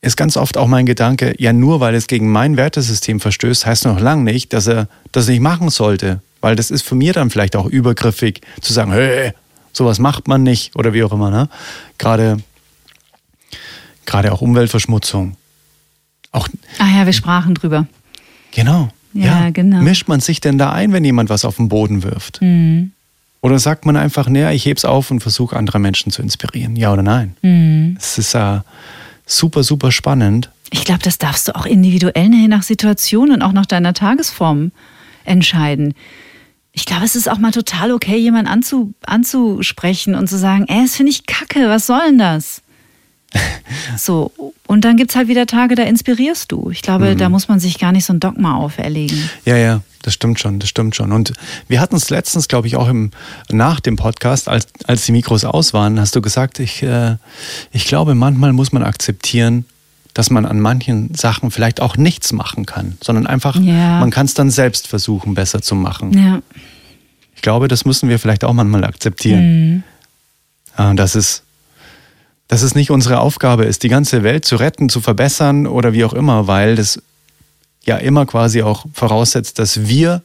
[0.00, 3.86] ist ganz oft auch mein Gedanke, ja, nur weil es gegen mein Wertesystem verstößt, heißt
[3.86, 6.20] noch lange nicht, dass er das nicht machen sollte.
[6.40, 9.32] Weil das ist für mir dann vielleicht auch übergriffig zu sagen, hey,
[9.72, 11.30] sowas macht man nicht oder wie auch immer.
[11.30, 11.48] Ne?
[11.98, 12.36] Gerade,
[14.04, 15.36] gerade auch Umweltverschmutzung.
[16.30, 17.86] Auch, Ach ja, wir sprachen drüber.
[18.52, 18.90] Genau.
[19.12, 19.80] Ja, ja, genau.
[19.80, 22.40] Mischt man sich denn da ein, wenn jemand was auf den Boden wirft?
[22.42, 22.92] Mhm.
[23.46, 26.74] Oder sagt man einfach, naja, ich heb's auf und versuche andere Menschen zu inspirieren?
[26.74, 27.36] Ja oder nein?
[27.42, 27.96] Mhm.
[27.96, 28.64] Es ist ja
[29.24, 30.50] super, super spannend.
[30.72, 34.72] Ich glaube, das darfst du auch individuell nach Situation und auch nach deiner Tagesform
[35.24, 35.94] entscheiden.
[36.72, 40.82] Ich glaube, es ist auch mal total okay, jemanden anzu, anzusprechen und zu sagen, ey,
[40.82, 42.62] das finde ich kacke, was soll denn das?
[43.98, 44.32] so,
[44.66, 46.70] und dann gibt es halt wieder Tage, da inspirierst du.
[46.70, 47.18] Ich glaube, mhm.
[47.18, 49.30] da muss man sich gar nicht so ein Dogma auferlegen.
[49.44, 51.12] Ja, ja, das stimmt schon, das stimmt schon.
[51.12, 51.32] Und
[51.68, 53.10] wir hatten es letztens, glaube ich, auch im,
[53.50, 57.16] nach dem Podcast, als, als die Mikros aus waren, hast du gesagt, ich, äh,
[57.72, 59.64] ich glaube, manchmal muss man akzeptieren,
[60.14, 64.00] dass man an manchen Sachen vielleicht auch nichts machen kann, sondern einfach, ja.
[64.00, 66.16] man kann es dann selbst versuchen, besser zu machen.
[66.16, 66.40] Ja.
[67.34, 69.84] Ich glaube, das müssen wir vielleicht auch manchmal akzeptieren.
[70.78, 70.96] Mhm.
[70.96, 71.42] Dass es
[72.48, 76.04] dass es nicht unsere Aufgabe ist, die ganze Welt zu retten, zu verbessern oder wie
[76.04, 77.02] auch immer, weil das
[77.84, 80.22] ja immer quasi auch voraussetzt, dass wir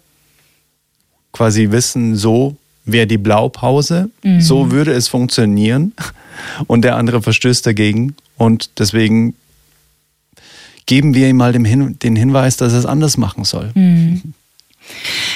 [1.31, 4.41] quasi wissen, so wäre die Blaupause, mhm.
[4.41, 5.93] so würde es funktionieren
[6.67, 9.35] und der andere verstößt dagegen und deswegen
[10.85, 13.71] geben wir ihm mal den, Hinweis, dass er es anders machen soll.
[13.75, 14.33] Mhm.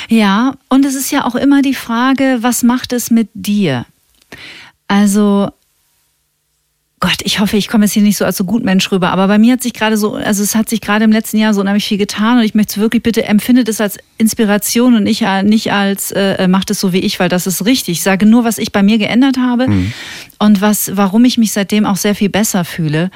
[0.09, 3.85] Ja, und es ist ja auch immer die Frage, was macht es mit dir?
[4.87, 5.51] Also
[7.05, 9.37] Gott, ich hoffe, ich komme jetzt hier nicht so als so Gutmensch rüber, aber bei
[9.37, 11.85] mir hat sich gerade so, also es hat sich gerade im letzten Jahr so unheimlich
[11.85, 15.71] viel getan und ich möchte es wirklich bitte, empfindet es als Inspiration und nicht, nicht
[15.71, 17.97] als äh, äh, macht es so wie ich, weil das ist richtig.
[17.97, 19.93] Ich sage nur, was ich bei mir geändert habe mhm.
[20.39, 23.11] und was, warum ich mich seitdem auch sehr viel besser fühle.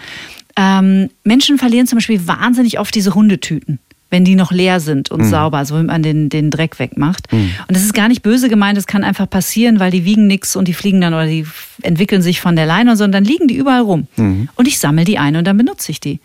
[0.55, 5.21] Ähm, Menschen verlieren zum Beispiel wahnsinnig oft diese Hundetüten wenn die noch leer sind und
[5.21, 5.29] mhm.
[5.29, 7.31] sauber, also wenn man den, den Dreck wegmacht.
[7.31, 7.51] Mhm.
[7.67, 10.55] Und das ist gar nicht böse gemeint, das kann einfach passieren, weil die wiegen nichts
[10.55, 11.45] und die fliegen dann oder die
[11.81, 14.07] entwickeln sich von der Leine, sondern dann liegen die überall rum.
[14.17, 14.49] Mhm.
[14.55, 16.19] Und ich sammle die ein und dann benutze ich die.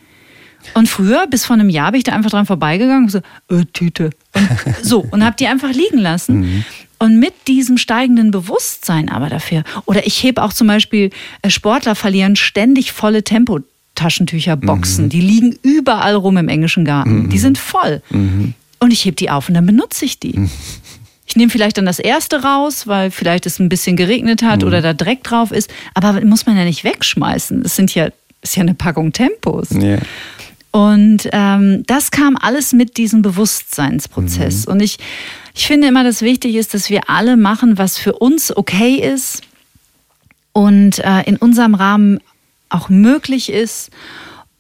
[0.72, 3.18] Und früher, bis vor einem Jahr, bin ich da einfach dran vorbeigegangen und so,
[3.50, 4.10] äh, Tüte.
[4.34, 4.48] Und
[4.82, 6.40] so, und habe die einfach liegen lassen.
[6.40, 6.64] Mhm.
[6.98, 11.10] Und mit diesem steigenden Bewusstsein aber dafür, oder ich hebe auch zum Beispiel,
[11.42, 13.60] äh, Sportler verlieren ständig volle Tempo.
[13.94, 15.06] Taschentücherboxen.
[15.06, 15.08] Mhm.
[15.08, 17.24] Die liegen überall rum im englischen Garten.
[17.24, 17.28] Mhm.
[17.30, 18.02] Die sind voll.
[18.10, 18.54] Mhm.
[18.80, 20.38] Und ich heb die auf und dann benutze ich die.
[20.38, 20.50] Mhm.
[21.26, 24.68] Ich nehme vielleicht dann das erste raus, weil vielleicht es ein bisschen geregnet hat mhm.
[24.68, 25.72] oder da Dreck drauf ist.
[25.94, 27.62] Aber muss man ja nicht wegschmeißen.
[27.62, 28.08] Das sind ja,
[28.42, 29.70] ist ja eine Packung Tempos.
[29.72, 30.00] Yeah.
[30.70, 34.66] Und ähm, das kam alles mit diesem Bewusstseinsprozess.
[34.66, 34.72] Mhm.
[34.72, 34.98] Und ich,
[35.54, 39.42] ich finde immer, dass wichtig ist, dass wir alle machen, was für uns okay ist
[40.52, 42.20] und äh, in unserem Rahmen
[42.68, 43.90] auch möglich ist.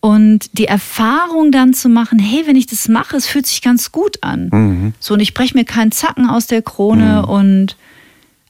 [0.00, 3.90] Und die Erfahrung dann zu machen, hey, wenn ich das mache, es fühlt sich ganz
[3.90, 4.50] gut an.
[4.52, 4.94] Mhm.
[5.00, 7.28] So, und ich breche mir keinen Zacken aus der Krone mhm.
[7.30, 7.76] und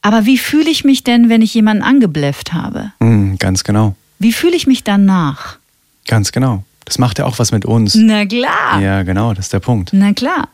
[0.01, 2.91] aber wie fühle ich mich denn, wenn ich jemanden angebläfft habe?
[2.99, 3.95] Mhm, ganz genau.
[4.19, 5.57] Wie fühle ich mich danach?
[6.05, 6.63] Ganz genau.
[6.85, 7.95] Das macht ja auch was mit uns.
[7.95, 8.79] Na klar.
[8.79, 9.89] Ja, genau, das ist der Punkt.
[9.93, 10.49] Na klar.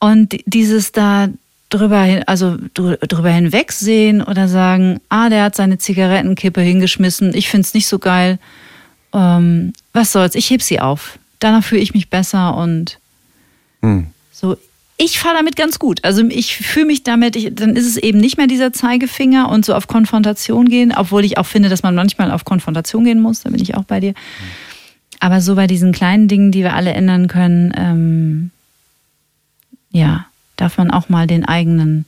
[0.00, 1.28] Und dieses da
[1.68, 7.66] drüber hin, also drüber hinwegsehen oder sagen, ah, der hat seine Zigarettenkippe hingeschmissen, ich finde
[7.66, 8.38] es nicht so geil.
[9.12, 11.18] Ähm, was soll's, ich heb sie auf.
[11.38, 12.98] Danach fühle ich mich besser und
[13.82, 14.06] hm.
[14.32, 14.56] so.
[15.00, 16.02] Ich fahre damit ganz gut.
[16.02, 19.64] Also ich fühle mich damit, ich, dann ist es eben nicht mehr dieser Zeigefinger und
[19.64, 23.42] so auf Konfrontation gehen, obwohl ich auch finde, dass man manchmal auf Konfrontation gehen muss,
[23.42, 24.14] da bin ich auch bei dir.
[25.20, 28.50] Aber so bei diesen kleinen Dingen, die wir alle ändern können, ähm,
[29.92, 30.26] ja,
[30.58, 32.04] darf man auch mal den eigenen,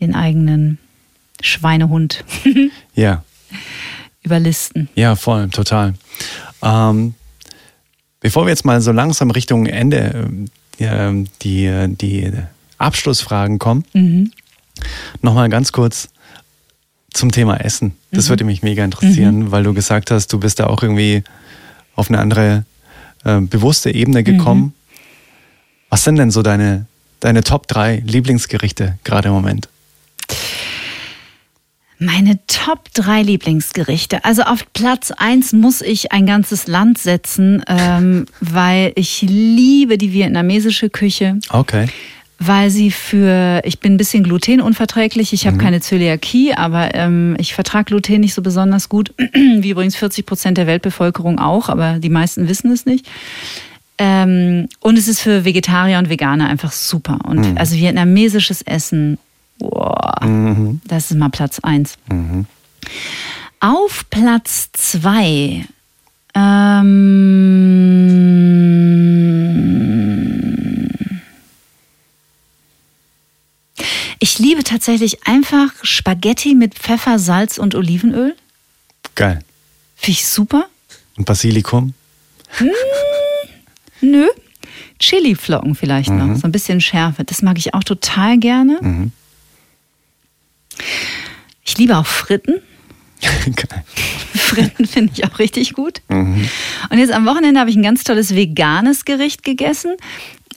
[0.00, 0.78] den eigenen
[1.40, 2.24] Schweinehund
[2.94, 3.24] ja.
[4.22, 4.90] überlisten.
[4.94, 5.94] Ja, voll, total.
[6.62, 7.14] Ähm,
[8.20, 10.28] bevor wir jetzt mal so langsam Richtung Ende
[10.78, 12.32] äh, die, die
[12.76, 14.32] Abschlussfragen kommen, mhm.
[15.22, 16.10] nochmal ganz kurz
[17.12, 17.96] zum Thema Essen.
[18.10, 18.30] Das mhm.
[18.30, 19.50] würde mich mega interessieren, mhm.
[19.52, 21.22] weil du gesagt hast, du bist da auch irgendwie
[21.94, 22.64] auf eine andere
[23.24, 24.62] äh, bewusste Ebene gekommen.
[24.62, 24.72] Mhm.
[25.88, 26.86] Was sind denn so deine
[27.20, 29.68] deine Top 3 Lieblingsgerichte gerade im Moment?
[31.98, 34.24] Meine Top 3 Lieblingsgerichte.
[34.24, 40.12] Also auf Platz 1 muss ich ein ganzes Land setzen, ähm, weil ich liebe die
[40.12, 41.38] vietnamesische Küche.
[41.48, 41.86] Okay.
[42.38, 45.60] Weil sie für, ich bin ein bisschen glutenunverträglich, ich habe mhm.
[45.60, 50.58] keine Zöliakie, aber ähm, ich vertrage Gluten nicht so besonders gut, wie übrigens 40 Prozent
[50.58, 53.06] der Weltbevölkerung auch, aber die meisten wissen es nicht.
[53.98, 57.18] Ähm, und es ist für Vegetarier und Veganer einfach super.
[57.24, 57.58] Und mhm.
[57.58, 59.18] also vietnamesisches Essen,
[59.58, 60.80] boah, mhm.
[60.84, 61.96] das ist mal Platz eins.
[62.08, 62.46] Mhm.
[63.60, 65.64] Auf Platz zwei
[66.34, 67.86] Ähm
[74.18, 78.36] ich liebe tatsächlich einfach Spaghetti mit Pfeffer, Salz und Olivenöl.
[79.14, 79.38] Geil.
[79.96, 80.68] Finde ich super.
[81.16, 81.94] Und Basilikum?
[84.00, 84.26] Nö.
[84.98, 86.36] Chili-Flocken vielleicht noch.
[86.36, 87.24] So ein bisschen Schärfe.
[87.24, 88.78] Das mag ich auch total gerne.
[91.64, 92.54] Ich liebe auch Fritten.
[94.34, 96.02] Fritten finde ich auch richtig gut.
[96.90, 99.92] Und jetzt am Wochenende habe ich ein ganz tolles veganes Gericht gegessen.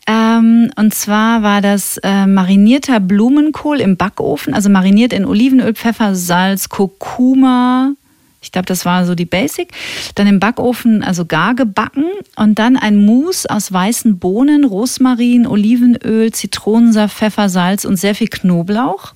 [0.08, 6.16] Ähm, und zwar war das äh, marinierter Blumenkohl im Backofen, also mariniert in Olivenöl, Pfeffer,
[6.16, 7.94] Salz, Kurkuma.
[8.42, 9.70] Ich glaube, das war so die Basic.
[10.16, 12.06] Dann im Backofen, also gar gebacken
[12.38, 18.28] und dann ein Mousse aus weißen Bohnen, Rosmarin, Olivenöl, Zitronensaft, Pfeffer, Salz und sehr viel
[18.30, 19.14] Knoblauch.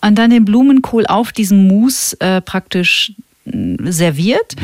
[0.00, 3.12] Und dann den Blumenkohl auf diesem Mousse äh, praktisch
[3.46, 4.54] mh, serviert.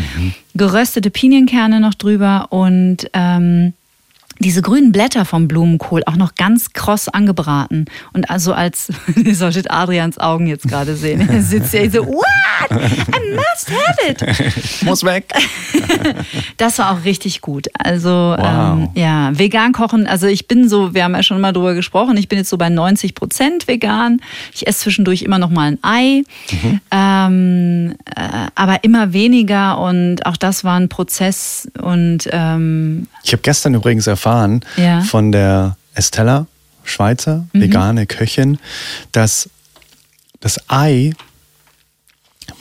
[0.55, 3.73] Geröstete Pinienkerne noch drüber und ähm,
[4.41, 7.87] diese grünen Blätter vom Blumenkohl auch noch ganz kross angebraten.
[8.13, 11.29] Und also als, ihr solltet Adrians Augen jetzt gerade sehen.
[11.29, 12.25] Er sitzt ja so, what?
[12.71, 14.83] I must have it.
[14.85, 15.33] Muss weg.
[16.57, 17.69] Das war auch richtig gut.
[17.79, 18.79] Also Wow.
[18.79, 20.07] ähm, ja, vegan kochen.
[20.07, 22.17] Also ich bin so, wir haben ja schon mal drüber gesprochen.
[22.17, 24.21] Ich bin jetzt so bei 90 Prozent vegan.
[24.55, 26.23] Ich esse zwischendurch immer noch mal ein Ei,
[26.91, 28.23] ähm, äh,
[28.55, 29.79] aber immer weniger.
[29.79, 31.69] Und auch das war ein Prozess.
[31.81, 34.28] Und ähm, Ich habe gestern übrigens erfahren
[34.77, 35.01] Ja.
[35.01, 36.47] von der Estella,
[36.85, 38.59] Schweizer, vegane Köchin,
[39.13, 39.51] dass
[40.41, 41.13] das Ei,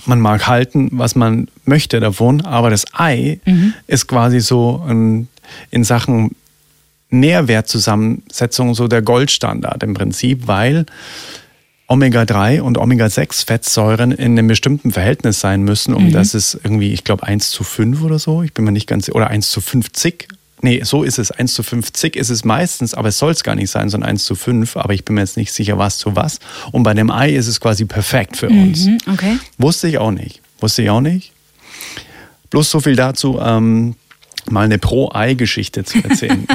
[0.06, 3.40] man mag halten, was man möchte davon, aber das Ei
[3.88, 5.28] ist quasi so ein,
[5.72, 6.32] in Sachen
[7.10, 10.86] Nährwertzusammensetzung so der Goldstandard im Prinzip, weil
[11.88, 17.24] Omega-3 und Omega-6-Fettsäuren in einem bestimmten Verhältnis sein müssen, um dass es irgendwie, ich glaube,
[17.26, 20.28] 1 zu 5 oder so, ich bin mir nicht ganz, oder 1 zu 50.
[20.62, 21.30] Nee, so ist es.
[21.32, 24.24] 1 zu 50 ist es meistens, aber es soll es gar nicht sein, sondern 1
[24.24, 24.76] zu 5.
[24.78, 26.40] Aber ich bin mir jetzt nicht sicher, was zu was.
[26.72, 28.86] Und bei dem Ei ist es quasi perfekt für uns.
[28.86, 29.38] mhm, okay.
[29.60, 30.42] Wusste ich auch nicht.
[30.60, 31.32] Wusste ich auch nicht.
[32.50, 33.96] Bloß so viel dazu, ähm,
[34.50, 36.48] mal eine Pro-Ei-Geschichte zu erzählen.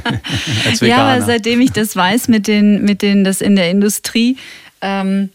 [0.66, 4.36] Als Ja, aber seitdem ich das weiß mit den, mit den, das in der Industrie,
[4.80, 5.30] ähm,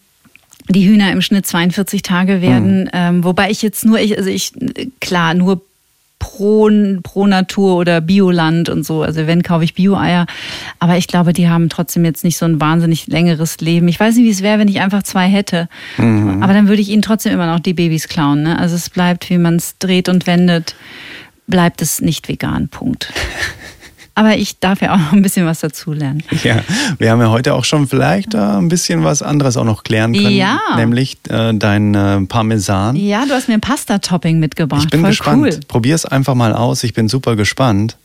[0.70, 2.90] die Hühner im Schnitt 42 Tage werden, Mhm.
[2.94, 4.52] ähm, wobei ich jetzt nur, ich, also ich,
[5.00, 5.62] klar, nur
[6.26, 6.70] pro,
[7.04, 9.04] pro Natur oder Bioland und so.
[9.04, 10.26] Also wenn kaufe ich Bio-Eier.
[10.80, 13.88] Aber ich glaube, die haben trotzdem jetzt nicht so ein wahnsinnig längeres Leben.
[13.88, 15.70] Ich weiß nicht, wie es wäre, wenn ich einfach zwei hätte.
[15.98, 16.42] Mhm.
[16.42, 18.42] Aber dann würde ich ihnen trotzdem immer noch die Babys klauen.
[18.42, 18.58] Ne?
[18.58, 20.76] Also es bleibt, wie man es dreht und wendet,
[21.46, 22.70] bleibt es nicht vegan.
[22.70, 23.14] Punkt.
[24.18, 26.24] Aber ich darf ja auch noch ein bisschen was dazulernen.
[26.44, 26.62] Ja,
[26.98, 30.14] wir haben ja heute auch schon vielleicht äh, ein bisschen was anderes auch noch klären
[30.14, 30.32] können.
[30.32, 30.58] Ja.
[30.78, 32.96] Nämlich äh, dein äh, Parmesan.
[32.96, 34.84] Ja, du hast mir ein Pasta-Topping mitgebracht.
[34.86, 35.42] Ich bin Voll gespannt.
[35.44, 35.60] cool.
[35.68, 36.84] Probier es einfach mal aus.
[36.86, 37.98] Ich bin super gespannt,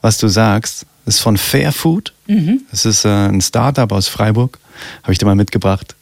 [0.00, 0.86] was du sagst.
[1.04, 2.12] Das ist von Fair Food.
[2.28, 2.60] Mhm.
[2.70, 4.58] Das ist äh, ein Startup aus Freiburg.
[5.02, 5.96] Habe ich dir mal mitgebracht.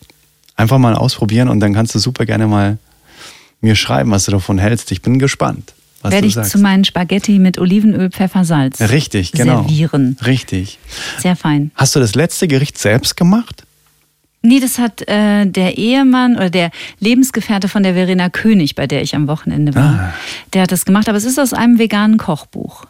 [0.56, 2.78] Einfach mal ausprobieren und dann kannst du super gerne mal
[3.62, 4.92] mir schreiben, was du davon hältst.
[4.92, 5.72] Ich bin gespannt,
[6.04, 6.50] was Werde ich sagst.
[6.52, 9.62] zu meinen Spaghetti mit Olivenöl, Pfeffer, Salz Richtig, genau.
[9.62, 10.16] servieren.
[10.24, 10.78] Richtig.
[11.18, 11.70] Sehr fein.
[11.74, 13.64] Hast du das letzte Gericht selbst gemacht?
[14.42, 19.00] Nee, das hat äh, der Ehemann oder der Lebensgefährte von der Verena König, bei der
[19.00, 19.82] ich am Wochenende war.
[19.82, 20.14] Ah.
[20.52, 22.84] Der hat das gemacht, aber es ist aus einem veganen Kochbuch.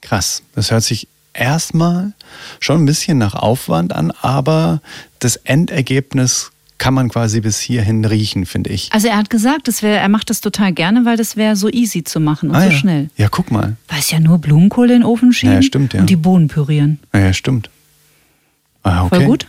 [0.00, 0.42] Krass.
[0.54, 2.12] Das hört sich erstmal
[2.60, 4.80] schon ein bisschen nach Aufwand an, aber
[5.18, 8.92] das Endergebnis kann man quasi bis hierhin riechen, finde ich.
[8.92, 11.68] Also er hat gesagt, das wär, er macht das total gerne, weil das wäre so
[11.70, 12.72] easy zu machen und Ah, so ja.
[12.72, 13.10] schnell.
[13.16, 13.76] Ja, guck mal.
[13.88, 16.00] Weil es ja nur Blumenkohl in den Ofen schieben Ja, stimmt, ja.
[16.00, 16.98] und die Bohnen pürieren.
[17.14, 17.70] Ja, ja stimmt.
[18.82, 19.16] Ah, okay.
[19.16, 19.46] Voll gut.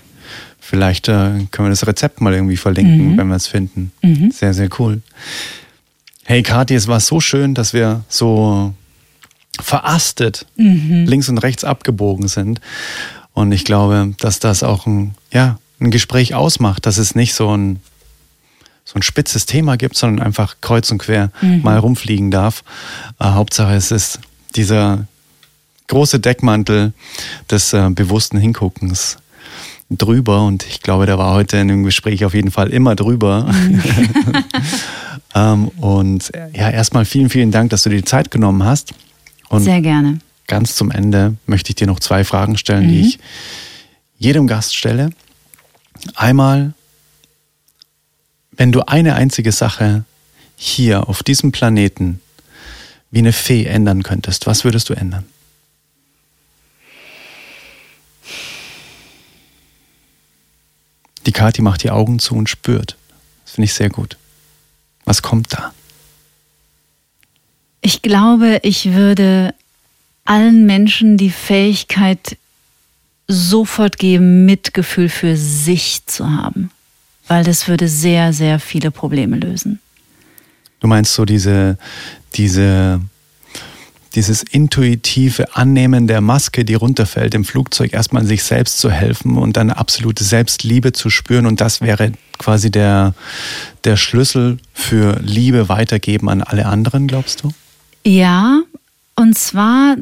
[0.60, 3.18] Vielleicht äh, können wir das Rezept mal irgendwie verlinken, Mhm.
[3.18, 3.92] wenn wir es finden.
[4.34, 5.02] Sehr, sehr cool.
[6.26, 8.74] Hey Kathi, es war so schön, dass wir so
[9.62, 11.06] verastet Mhm.
[11.06, 12.60] links und rechts abgebogen sind.
[13.34, 17.56] Und ich glaube, dass das auch ein, ja, ein Gespräch ausmacht, dass es nicht so
[17.56, 17.80] ein,
[18.86, 21.62] so ein spitzes Thema gibt, sondern einfach kreuz und quer Mhm.
[21.62, 22.64] mal rumfliegen darf.
[23.20, 24.20] Äh, Hauptsache, es ist
[24.56, 25.06] dieser
[25.88, 26.94] große Deckmantel
[27.50, 29.18] des äh, bewussten Hinguckens
[29.90, 33.50] drüber und ich glaube, der war heute in dem Gespräch auf jeden Fall immer drüber.
[35.36, 38.94] ähm, und ja, erstmal vielen, vielen Dank, dass du dir die Zeit genommen hast.
[39.50, 40.20] Und Sehr gerne.
[40.48, 43.20] ganz zum Ende möchte ich dir noch zwei Fragen stellen, die ich
[44.20, 45.12] jedem Gast stelle.
[46.16, 46.74] Einmal,
[48.52, 50.04] wenn du eine einzige Sache
[50.56, 52.22] hier auf diesem Planeten
[53.12, 55.26] wie eine Fee ändern könntest, was würdest du ändern?
[61.26, 62.96] Die Kathi macht die Augen zu und spürt.
[63.44, 64.18] Das finde ich sehr gut.
[65.06, 65.74] Was kommt da?
[67.82, 69.54] Ich glaube, ich würde
[70.26, 72.38] allen Menschen die Fähigkeit
[73.28, 76.72] sofort geben, Mitgefühl für sich zu haben,
[77.28, 79.80] weil das würde sehr, sehr viele Probleme lösen.
[80.80, 81.78] Du meinst so diese,
[82.36, 83.02] diese,
[84.16, 89.58] dieses intuitive Annehmen der Maske, die runterfällt im Flugzeug, erstmal sich selbst zu helfen und
[89.58, 91.46] dann absolute Selbstliebe zu spüren.
[91.48, 93.14] Und das wäre quasi der,
[93.84, 97.52] der Schlüssel für Liebe weitergeben an alle anderen, glaubst du?
[98.06, 98.62] Ja,
[99.16, 99.98] und zwar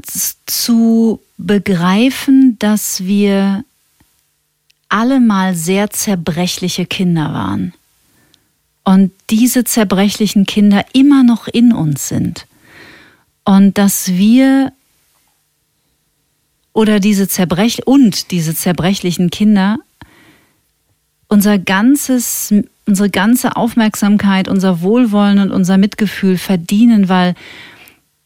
[0.45, 3.63] zu begreifen, dass wir
[4.89, 7.73] alle mal sehr zerbrechliche Kinder waren.
[8.83, 12.45] Und diese zerbrechlichen Kinder immer noch in uns sind.
[13.43, 14.71] Und dass wir
[16.73, 19.77] oder diese zerbrech und diese zerbrechlichen Kinder
[21.27, 22.53] unser ganzes,
[22.85, 27.33] unsere ganze Aufmerksamkeit, unser Wohlwollen und unser Mitgefühl verdienen, weil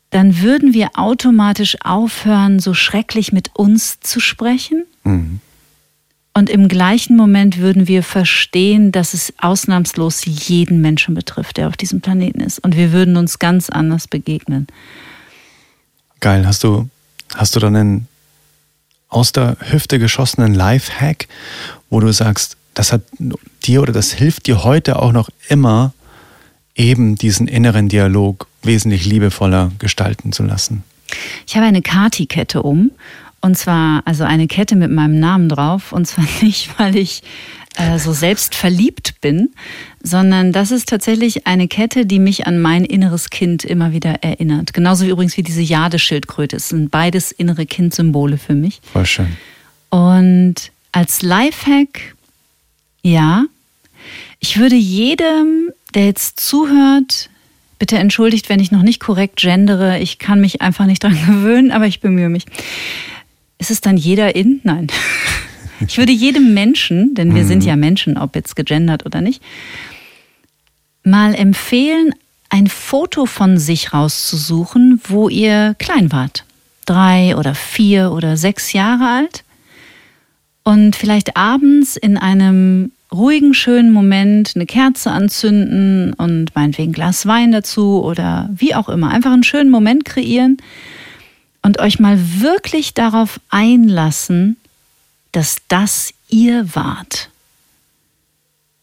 [0.09, 4.85] dann würden wir automatisch aufhören, so schrecklich mit uns zu sprechen.
[5.03, 5.39] Mhm.
[6.33, 11.75] Und im gleichen Moment würden wir verstehen, dass es ausnahmslos jeden Menschen betrifft, der auf
[11.75, 12.59] diesem Planeten ist.
[12.59, 14.67] Und wir würden uns ganz anders begegnen.
[16.21, 16.45] Geil.
[16.45, 16.87] Hast du,
[17.35, 18.07] hast du dann einen
[19.09, 21.27] aus der Hüfte geschossenen Lifehack,
[21.89, 23.01] wo du sagst, das hat
[23.65, 25.93] dir oder das hilft dir heute auch noch immer,
[26.79, 30.83] eben diesen inneren Dialog wesentlich liebevoller gestalten zu lassen?
[31.45, 32.91] Ich habe eine Kati-Kette um.
[33.41, 35.91] Und zwar also eine Kette mit meinem Namen drauf.
[35.91, 37.21] Und zwar nicht, weil ich
[37.75, 39.49] äh, so selbst verliebt bin,
[40.01, 44.73] sondern das ist tatsächlich eine Kette, die mich an mein inneres Kind immer wieder erinnert.
[44.73, 46.57] Genauso wie übrigens wie diese Jadeschildkröte.
[46.57, 48.81] Es sind beides innere Kindsymbole für mich.
[48.91, 49.37] Voll schön.
[49.89, 50.55] Und
[50.91, 52.15] als Lifehack,
[53.01, 53.45] ja,
[54.39, 57.29] ich würde jedem, der jetzt zuhört,
[57.79, 59.99] Bitte entschuldigt, wenn ich noch nicht korrekt gendere.
[59.99, 62.45] Ich kann mich einfach nicht dran gewöhnen, aber ich bemühe mich.
[63.57, 64.59] Ist es dann jeder in?
[64.63, 64.87] Nein.
[65.87, 67.47] Ich würde jedem Menschen, denn wir mhm.
[67.47, 69.41] sind ja Menschen, ob jetzt gegendert oder nicht,
[71.05, 72.13] mal empfehlen,
[72.49, 76.43] ein Foto von sich rauszusuchen, wo ihr klein wart.
[76.85, 79.45] Drei oder vier oder sechs Jahre alt.
[80.63, 87.25] Und vielleicht abends in einem ruhigen, schönen Moment eine Kerze anzünden und meinetwegen ein Glas
[87.25, 89.09] Wein dazu oder wie auch immer.
[89.09, 90.57] Einfach einen schönen Moment kreieren
[91.61, 94.57] und euch mal wirklich darauf einlassen,
[95.31, 97.29] dass das ihr wart.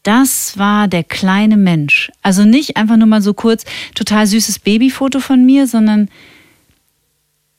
[0.03, 2.11] Das war der kleine Mensch.
[2.21, 6.09] Also nicht einfach nur mal so kurz total süßes Babyfoto von mir, sondern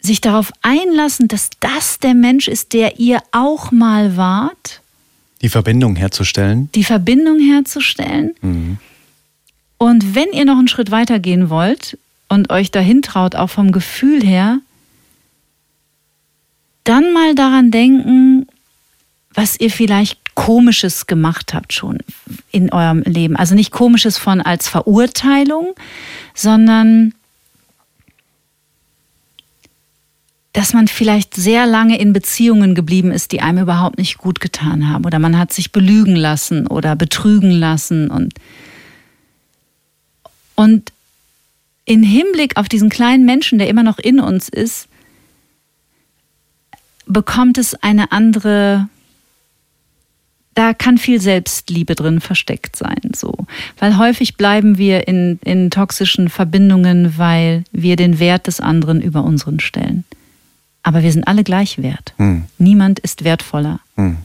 [0.01, 4.81] sich darauf einlassen, dass das der Mensch ist, der ihr auch mal wart
[5.43, 6.71] die Verbindung herzustellen.
[6.75, 8.35] Die Verbindung herzustellen.
[8.41, 8.79] Mhm.
[9.79, 13.71] Und wenn ihr noch einen Schritt weiter gehen wollt und euch dahin traut, auch vom
[13.71, 14.59] Gefühl her,
[16.85, 18.47] dann mal daran denken,
[19.35, 21.99] was ihr vielleicht Komisches gemacht habt schon
[22.53, 23.37] in eurem Leben.
[23.37, 25.75] Also nicht Komisches von als Verurteilung,
[26.35, 27.13] sondern
[30.53, 34.89] dass man vielleicht sehr lange in Beziehungen geblieben ist, die einem überhaupt nicht gut getan
[34.89, 35.05] haben.
[35.05, 38.11] Oder man hat sich belügen lassen oder betrügen lassen.
[38.11, 38.35] Und,
[40.55, 40.93] und
[41.85, 44.89] in Hinblick auf diesen kleinen Menschen, der immer noch in uns ist,
[47.07, 48.89] bekommt es eine andere,
[50.55, 53.35] da kann viel Selbstliebe drin versteckt sein, so.
[53.79, 59.25] Weil häufig bleiben wir in, in toxischen Verbindungen, weil wir den Wert des anderen über
[59.25, 60.05] unseren stellen.
[60.83, 62.15] Aber wir sind alle gleich wert.
[62.17, 62.45] Hm.
[62.59, 63.81] Niemand ist wertvoller.
[63.97, 64.19] Hm.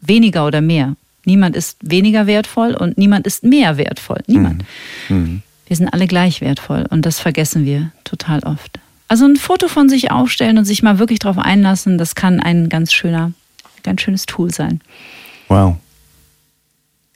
[0.00, 0.96] Weniger oder mehr.
[1.24, 4.20] Niemand ist weniger wertvoll und niemand ist mehr wertvoll.
[4.26, 4.64] Niemand.
[5.08, 5.16] Hm.
[5.16, 5.42] hm.
[5.66, 8.78] Wir sind alle gleich wertvoll und das vergessen wir total oft.
[9.08, 12.68] Also ein Foto von sich aufstellen und sich mal wirklich darauf einlassen, das kann ein
[12.68, 13.32] ganz schöner,
[13.82, 14.80] ganz schönes Tool sein.
[15.48, 15.76] Wow.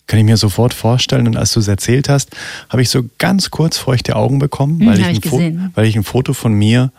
[0.06, 1.26] Kann ich mir sofort vorstellen.
[1.26, 2.34] Und als du es erzählt hast,
[2.70, 6.04] habe ich so ganz kurz feuchte Augen bekommen, hm, weil, ich, ein weil ich ein
[6.04, 6.92] Foto von mir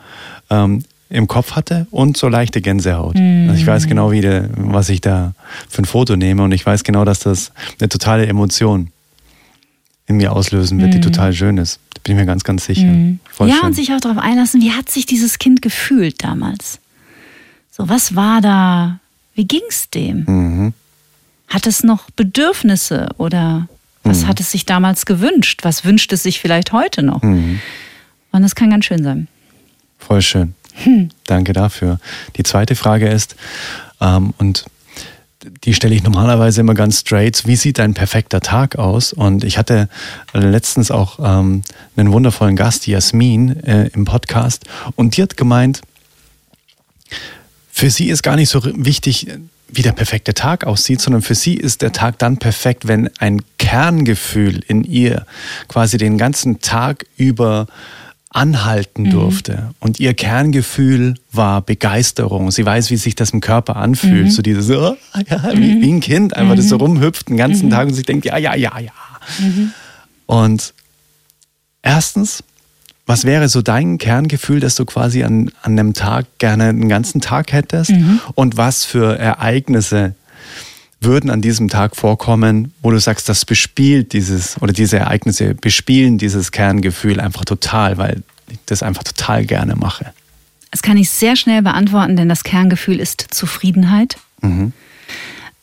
[0.49, 3.15] ähm, im Kopf hatte und so leichte Gänsehaut.
[3.15, 3.49] Mm.
[3.49, 5.33] Also ich weiß genau, wie de, was ich da
[5.67, 8.89] für ein Foto nehme und ich weiß genau, dass das eine totale Emotion
[10.05, 10.93] in mir auslösen wird, mm.
[10.93, 11.79] die total schön ist.
[11.93, 12.85] Da bin ich mir ganz, ganz sicher.
[12.85, 13.19] Mm.
[13.39, 13.65] ja, schön.
[13.65, 16.79] und sich auch darauf einlassen, wie hat sich dieses Kind gefühlt damals?
[17.71, 18.99] So, was war da?
[19.33, 20.25] Wie ging es dem?
[20.27, 20.73] Mhm.
[21.47, 23.67] Hat es noch Bedürfnisse oder
[24.03, 24.27] was mhm.
[24.27, 25.61] hat es sich damals gewünscht?
[25.63, 27.23] Was wünscht es sich vielleicht heute noch?
[27.23, 27.61] Mhm.
[28.31, 29.27] Und das kann ganz schön sein.
[29.99, 30.55] Voll schön.
[30.83, 31.09] Hm.
[31.27, 31.99] Danke dafür.
[32.37, 33.35] Die zweite Frage ist,
[34.01, 34.65] ähm, und
[35.63, 37.45] die stelle ich normalerweise immer ganz straight.
[37.45, 39.13] Wie sieht dein perfekter Tag aus?
[39.13, 39.87] Und ich hatte
[40.33, 41.63] letztens auch ähm,
[41.95, 44.65] einen wundervollen Gast, Jasmin, äh, im Podcast.
[44.95, 45.81] Und die hat gemeint,
[47.71, 49.27] für sie ist gar nicht so wichtig,
[49.69, 53.41] wie der perfekte Tag aussieht, sondern für sie ist der Tag dann perfekt, wenn ein
[53.57, 55.25] Kerngefühl in ihr
[55.67, 57.67] quasi den ganzen Tag über
[58.31, 59.09] anhalten mhm.
[59.09, 59.71] durfte.
[59.79, 62.51] Und ihr Kerngefühl war Begeisterung.
[62.51, 64.25] Sie weiß, wie sich das im Körper anfühlt.
[64.25, 64.31] Mhm.
[64.31, 64.95] So dieses, oh,
[65.29, 65.81] ja, wie, mhm.
[65.81, 66.81] wie, ein Kind, einfach das so mhm.
[66.81, 67.71] rumhüpft den ganzen mhm.
[67.71, 68.91] Tag und sich denkt, ja, ja, ja, ja.
[69.39, 69.71] Mhm.
[70.27, 70.73] Und
[71.81, 72.43] erstens,
[73.07, 77.21] was wäre so dein Kerngefühl, das du quasi an, an einem Tag gerne einen ganzen
[77.21, 77.91] Tag hättest?
[78.35, 80.13] Und was für Ereignisse
[81.01, 86.17] würden an diesem Tag vorkommen, wo du sagst, das bespielt dieses oder diese Ereignisse bespielen
[86.17, 90.13] dieses Kerngefühl einfach total, weil ich das einfach total gerne mache?
[90.71, 94.17] Das kann ich sehr schnell beantworten, denn das Kerngefühl ist Zufriedenheit.
[94.41, 94.73] Mhm.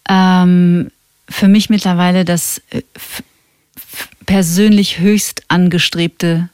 [0.08, 0.90] Ähm,
[1.28, 2.82] für mich mittlerweile das äh,
[4.24, 6.48] persönlich höchst angestrebte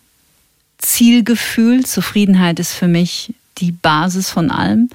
[0.78, 1.86] Zielgefühl.
[1.86, 4.90] Zufriedenheit ist für mich die Basis von allem.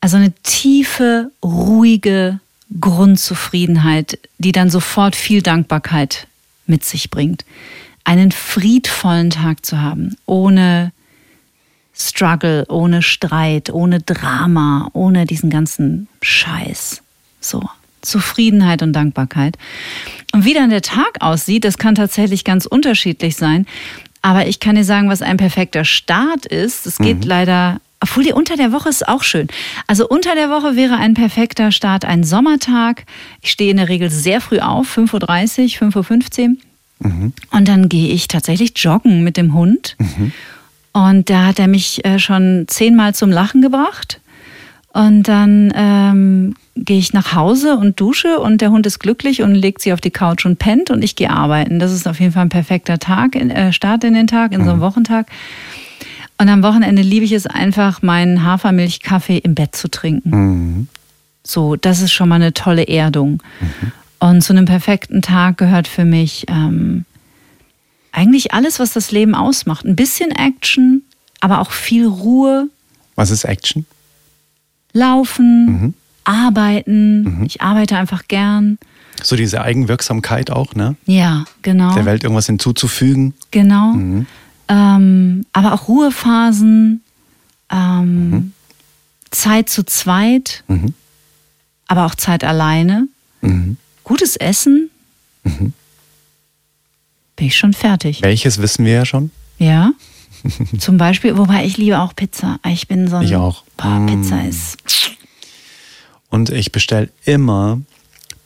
[0.00, 2.40] Also eine tiefe, ruhige
[2.80, 6.26] Grundzufriedenheit, die dann sofort viel Dankbarkeit
[6.66, 7.44] mit sich bringt.
[8.04, 10.92] Einen friedvollen Tag zu haben, ohne
[11.94, 17.02] Struggle, ohne Streit, ohne Drama, ohne diesen ganzen Scheiß.
[17.40, 17.68] So,
[18.02, 19.58] Zufriedenheit und Dankbarkeit.
[20.32, 23.66] Und wie dann der Tag aussieht, das kann tatsächlich ganz unterschiedlich sein.
[24.22, 26.86] Aber ich kann dir sagen, was ein perfekter Start ist.
[26.86, 27.28] Es geht mhm.
[27.28, 29.48] leider obwohl die unter der Woche ist auch schön.
[29.86, 33.04] Also unter der Woche wäre ein perfekter Start ein Sommertag.
[33.42, 36.56] Ich stehe in der Regel sehr früh auf, 5.30 Uhr, 5.15 Uhr.
[37.00, 37.32] Mhm.
[37.50, 39.96] Und dann gehe ich tatsächlich joggen mit dem Hund.
[39.98, 40.32] Mhm.
[40.92, 44.20] Und da hat er mich äh, schon zehnmal zum Lachen gebracht.
[44.92, 49.54] Und dann ähm, gehe ich nach Hause und dusche und der Hund ist glücklich und
[49.54, 51.78] legt sich auf die Couch und pennt und ich gehe arbeiten.
[51.78, 54.64] Das ist auf jeden Fall ein perfekter Tag, äh, Start in den Tag, in mhm.
[54.64, 54.84] so einem mhm.
[54.84, 55.26] Wochentag.
[56.40, 60.30] Und am Wochenende liebe ich es einfach, meinen Hafermilchkaffee im Bett zu trinken.
[60.30, 60.88] Mhm.
[61.42, 63.42] So, das ist schon mal eine tolle Erdung.
[63.60, 63.92] Mhm.
[64.20, 67.04] Und zu einem perfekten Tag gehört für mich ähm,
[68.12, 69.84] eigentlich alles, was das Leben ausmacht.
[69.84, 71.02] Ein bisschen Action,
[71.40, 72.68] aber auch viel Ruhe.
[73.16, 73.86] Was ist Action?
[74.92, 75.94] Laufen, mhm.
[76.24, 77.22] arbeiten.
[77.22, 77.44] Mhm.
[77.44, 78.78] Ich arbeite einfach gern.
[79.22, 80.96] So diese Eigenwirksamkeit auch, ne?
[81.06, 81.94] Ja, genau.
[81.94, 83.34] Der Welt irgendwas hinzuzufügen.
[83.50, 83.94] Genau.
[84.68, 87.02] Ähm, aber auch Ruhephasen,
[87.70, 88.52] ähm, mhm.
[89.30, 90.94] Zeit zu zweit, mhm.
[91.86, 93.08] aber auch Zeit alleine,
[93.40, 93.76] mhm.
[94.04, 94.90] gutes Essen.
[95.44, 95.72] Mhm.
[97.36, 98.22] Bin ich schon fertig.
[98.22, 99.30] Welches wissen wir ja schon?
[99.58, 99.92] Ja.
[100.78, 102.58] Zum Beispiel, wobei ich liebe auch Pizza.
[102.66, 103.22] Ich bin so ein.
[103.22, 103.64] Ich auch.
[103.76, 104.48] Boah, Pizza mm.
[104.48, 104.76] ist.
[106.30, 107.80] Und ich bestelle immer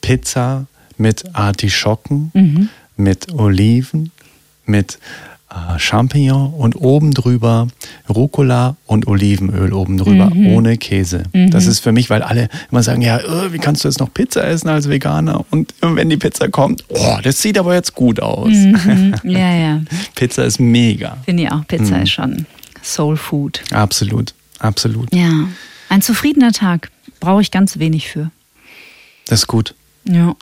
[0.01, 0.67] Pizza
[0.97, 2.69] mit Artischocken, mhm.
[2.97, 4.13] mit Oliven,
[4.67, 4.99] mit
[5.53, 7.69] äh, Champignon und oben drüber
[8.09, 10.49] Rucola und Olivenöl oben drüber, mhm.
[10.49, 11.25] ohne Käse.
[11.33, 11.51] Mhm.
[11.51, 14.13] Das ist für mich, weil alle immer sagen, ja, äh, wie kannst du jetzt noch
[14.13, 15.45] Pizza essen als Veganer?
[15.51, 18.49] Und wenn die Pizza kommt, oh, das sieht aber jetzt gut aus.
[18.49, 19.15] Mhm.
[19.25, 19.81] Ja, ja.
[20.15, 21.19] Pizza ist mega.
[21.25, 22.03] Finde ich auch, Pizza mhm.
[22.03, 22.47] ist schon
[22.83, 23.63] Soul Food.
[23.73, 25.15] Absolut, absolut.
[25.15, 25.31] Ja,
[25.89, 26.91] ein zufriedener Tag
[27.21, 28.31] brauche ich ganz wenig für.
[29.27, 29.75] Das ist gut.
[30.05, 30.35] Ja.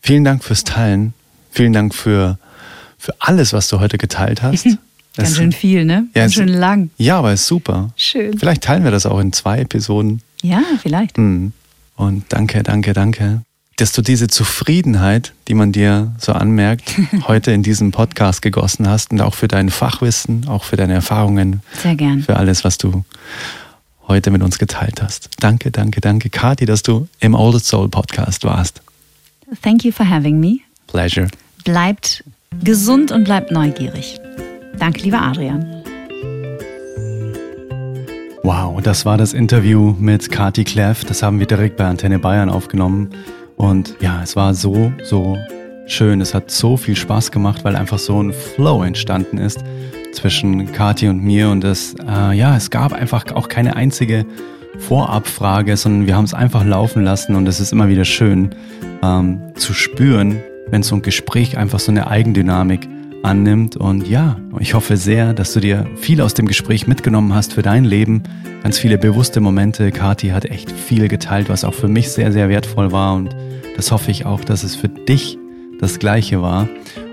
[0.00, 1.14] Vielen Dank fürs Teilen.
[1.50, 2.38] Vielen Dank für
[3.04, 4.66] für alles, was du heute geteilt hast.
[5.16, 6.06] Ganz schön viel, ne?
[6.14, 6.90] Ja, Ganz schön lang.
[6.96, 7.90] Ja, aber ist super.
[7.96, 8.36] Schön.
[8.38, 10.22] Vielleicht teilen wir das auch in zwei Episoden.
[10.42, 11.18] Ja, vielleicht.
[11.18, 11.52] Mhm.
[11.96, 13.42] Und danke, danke, danke,
[13.76, 16.94] dass du diese Zufriedenheit, die man dir so anmerkt,
[17.28, 21.60] heute in diesem Podcast gegossen hast und auch für dein Fachwissen, auch für deine Erfahrungen.
[21.82, 22.22] Sehr gern.
[22.22, 23.04] Für alles, was du
[24.08, 25.28] heute mit uns geteilt hast.
[25.40, 28.80] Danke, danke, danke, Kathi, dass du im Oldest Soul Podcast warst.
[29.62, 30.60] Thank you for having me.
[30.88, 31.28] Pleasure.
[31.64, 32.24] Bleibt
[32.62, 34.20] gesund und bleibt neugierig.
[34.78, 35.82] Danke, lieber Adrian.
[38.42, 41.04] Wow, das war das Interview mit Kati Kleff.
[41.04, 43.08] Das haben wir direkt bei Antenne Bayern aufgenommen.
[43.56, 45.38] Und ja, es war so, so
[45.86, 46.20] schön.
[46.20, 49.64] Es hat so viel Spaß gemacht, weil einfach so ein Flow entstanden ist
[50.12, 51.48] zwischen Kati und mir.
[51.48, 54.26] Und es, äh, ja, es gab einfach auch keine einzige
[54.78, 57.36] Vorabfrage, sondern wir haben es einfach laufen lassen.
[57.36, 58.54] Und es ist immer wieder schön
[59.02, 60.40] ähm, zu spüren,
[60.70, 62.88] wenn so ein Gespräch einfach so eine Eigendynamik
[63.22, 63.76] annimmt.
[63.76, 67.62] Und ja, ich hoffe sehr, dass du dir viel aus dem Gespräch mitgenommen hast für
[67.62, 68.22] dein Leben.
[68.62, 69.90] Ganz viele bewusste Momente.
[69.90, 73.14] Kathi hat echt viel geteilt, was auch für mich sehr, sehr wertvoll war.
[73.14, 73.34] Und
[73.76, 75.38] das hoffe ich auch, dass es für dich
[75.80, 76.68] das Gleiche war.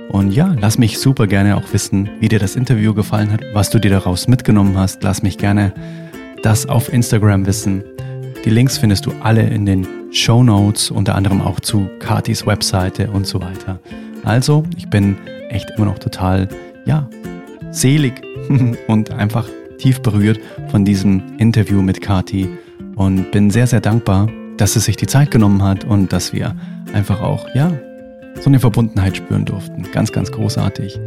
[0.10, 3.70] Und ja, lass mich super gerne auch wissen, wie dir das Interview gefallen hat, was
[3.70, 5.04] du dir daraus mitgenommen hast.
[5.04, 5.74] Lass mich gerne
[6.44, 7.84] das auf Instagram wissen.
[8.44, 13.10] Die Links findest du alle in den Show Notes, unter anderem auch zu Katis Webseite
[13.10, 13.80] und so weiter.
[14.24, 15.18] Also, ich bin
[15.50, 16.50] echt immer noch total,
[16.86, 17.10] ja,
[17.72, 18.22] selig
[18.88, 19.48] und einfach
[19.78, 20.40] tief berührt
[20.70, 22.50] von diesem Interview mit Kati
[22.96, 26.56] und bin sehr, sehr dankbar, dass sie sich die Zeit genommen hat und dass wir
[26.94, 27.72] einfach auch, ja,
[28.40, 29.88] so eine Verbundenheit spüren durften.
[29.94, 31.00] Ganz, ganz großartig.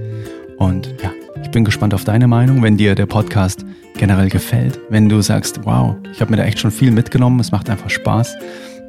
[0.56, 3.64] Und ja, ich bin gespannt auf deine Meinung, wenn dir der Podcast
[3.96, 4.80] generell gefällt.
[4.88, 7.90] Wenn du sagst, wow, ich habe mir da echt schon viel mitgenommen, es macht einfach
[7.90, 8.34] Spaß,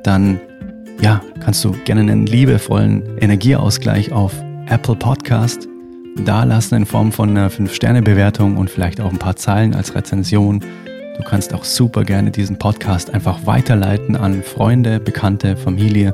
[0.06, 0.40] dann
[1.02, 4.34] ja, kannst du gerne einen liebevollen Energieausgleich auf
[4.68, 5.68] Apple Podcast
[6.24, 10.62] dalassen in Form von einer 5-Sterne-Bewertung und vielleicht auch ein paar Zeilen als Rezension.
[11.18, 16.14] Du kannst auch super gerne diesen Podcast einfach weiterleiten an Freunde, Bekannte, Familie.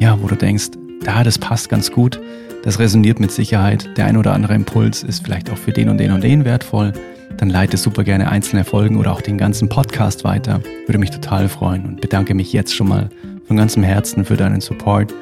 [0.00, 0.70] Ja, wo du denkst,
[1.02, 2.20] da, das passt ganz gut.
[2.62, 3.90] Das resoniert mit Sicherheit.
[3.96, 6.92] Der ein oder andere Impuls ist vielleicht auch für den und den und den wertvoll.
[7.36, 10.60] Dann leite super gerne einzelne Folgen oder auch den ganzen Podcast weiter.
[10.86, 13.10] Würde mich total freuen und bedanke mich jetzt schon mal
[13.46, 15.12] von ganzem Herzen für deinen Support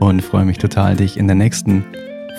[0.00, 1.84] und freue mich total, dich in der nächsten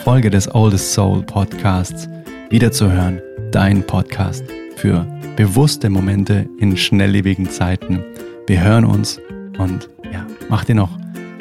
[0.03, 2.07] Folge des Oldest Soul Podcasts
[2.49, 3.21] wiederzuhören.
[3.51, 4.43] Dein Podcast
[4.75, 8.03] für bewusste Momente in schnelllebigen Zeiten.
[8.47, 9.19] Wir hören uns
[9.57, 10.97] und ja, mach dir noch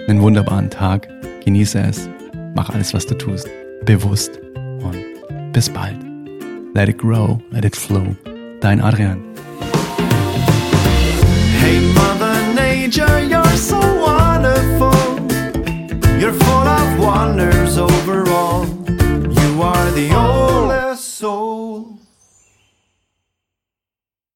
[0.09, 1.12] einen wunderbaren Tag.
[1.45, 2.09] Genieße es,
[2.55, 3.49] mach alles, was du tust,
[3.85, 4.39] bewusst
[4.81, 5.99] und bis bald.
[6.75, 8.15] Let it grow, let it flow.
[8.61, 9.21] Dein Adrian.
[11.61, 14.95] Hey Mother Nature, you're so wonderful.
[16.21, 18.65] You're full of wonders overall.
[18.87, 21.92] You are the oldest soul.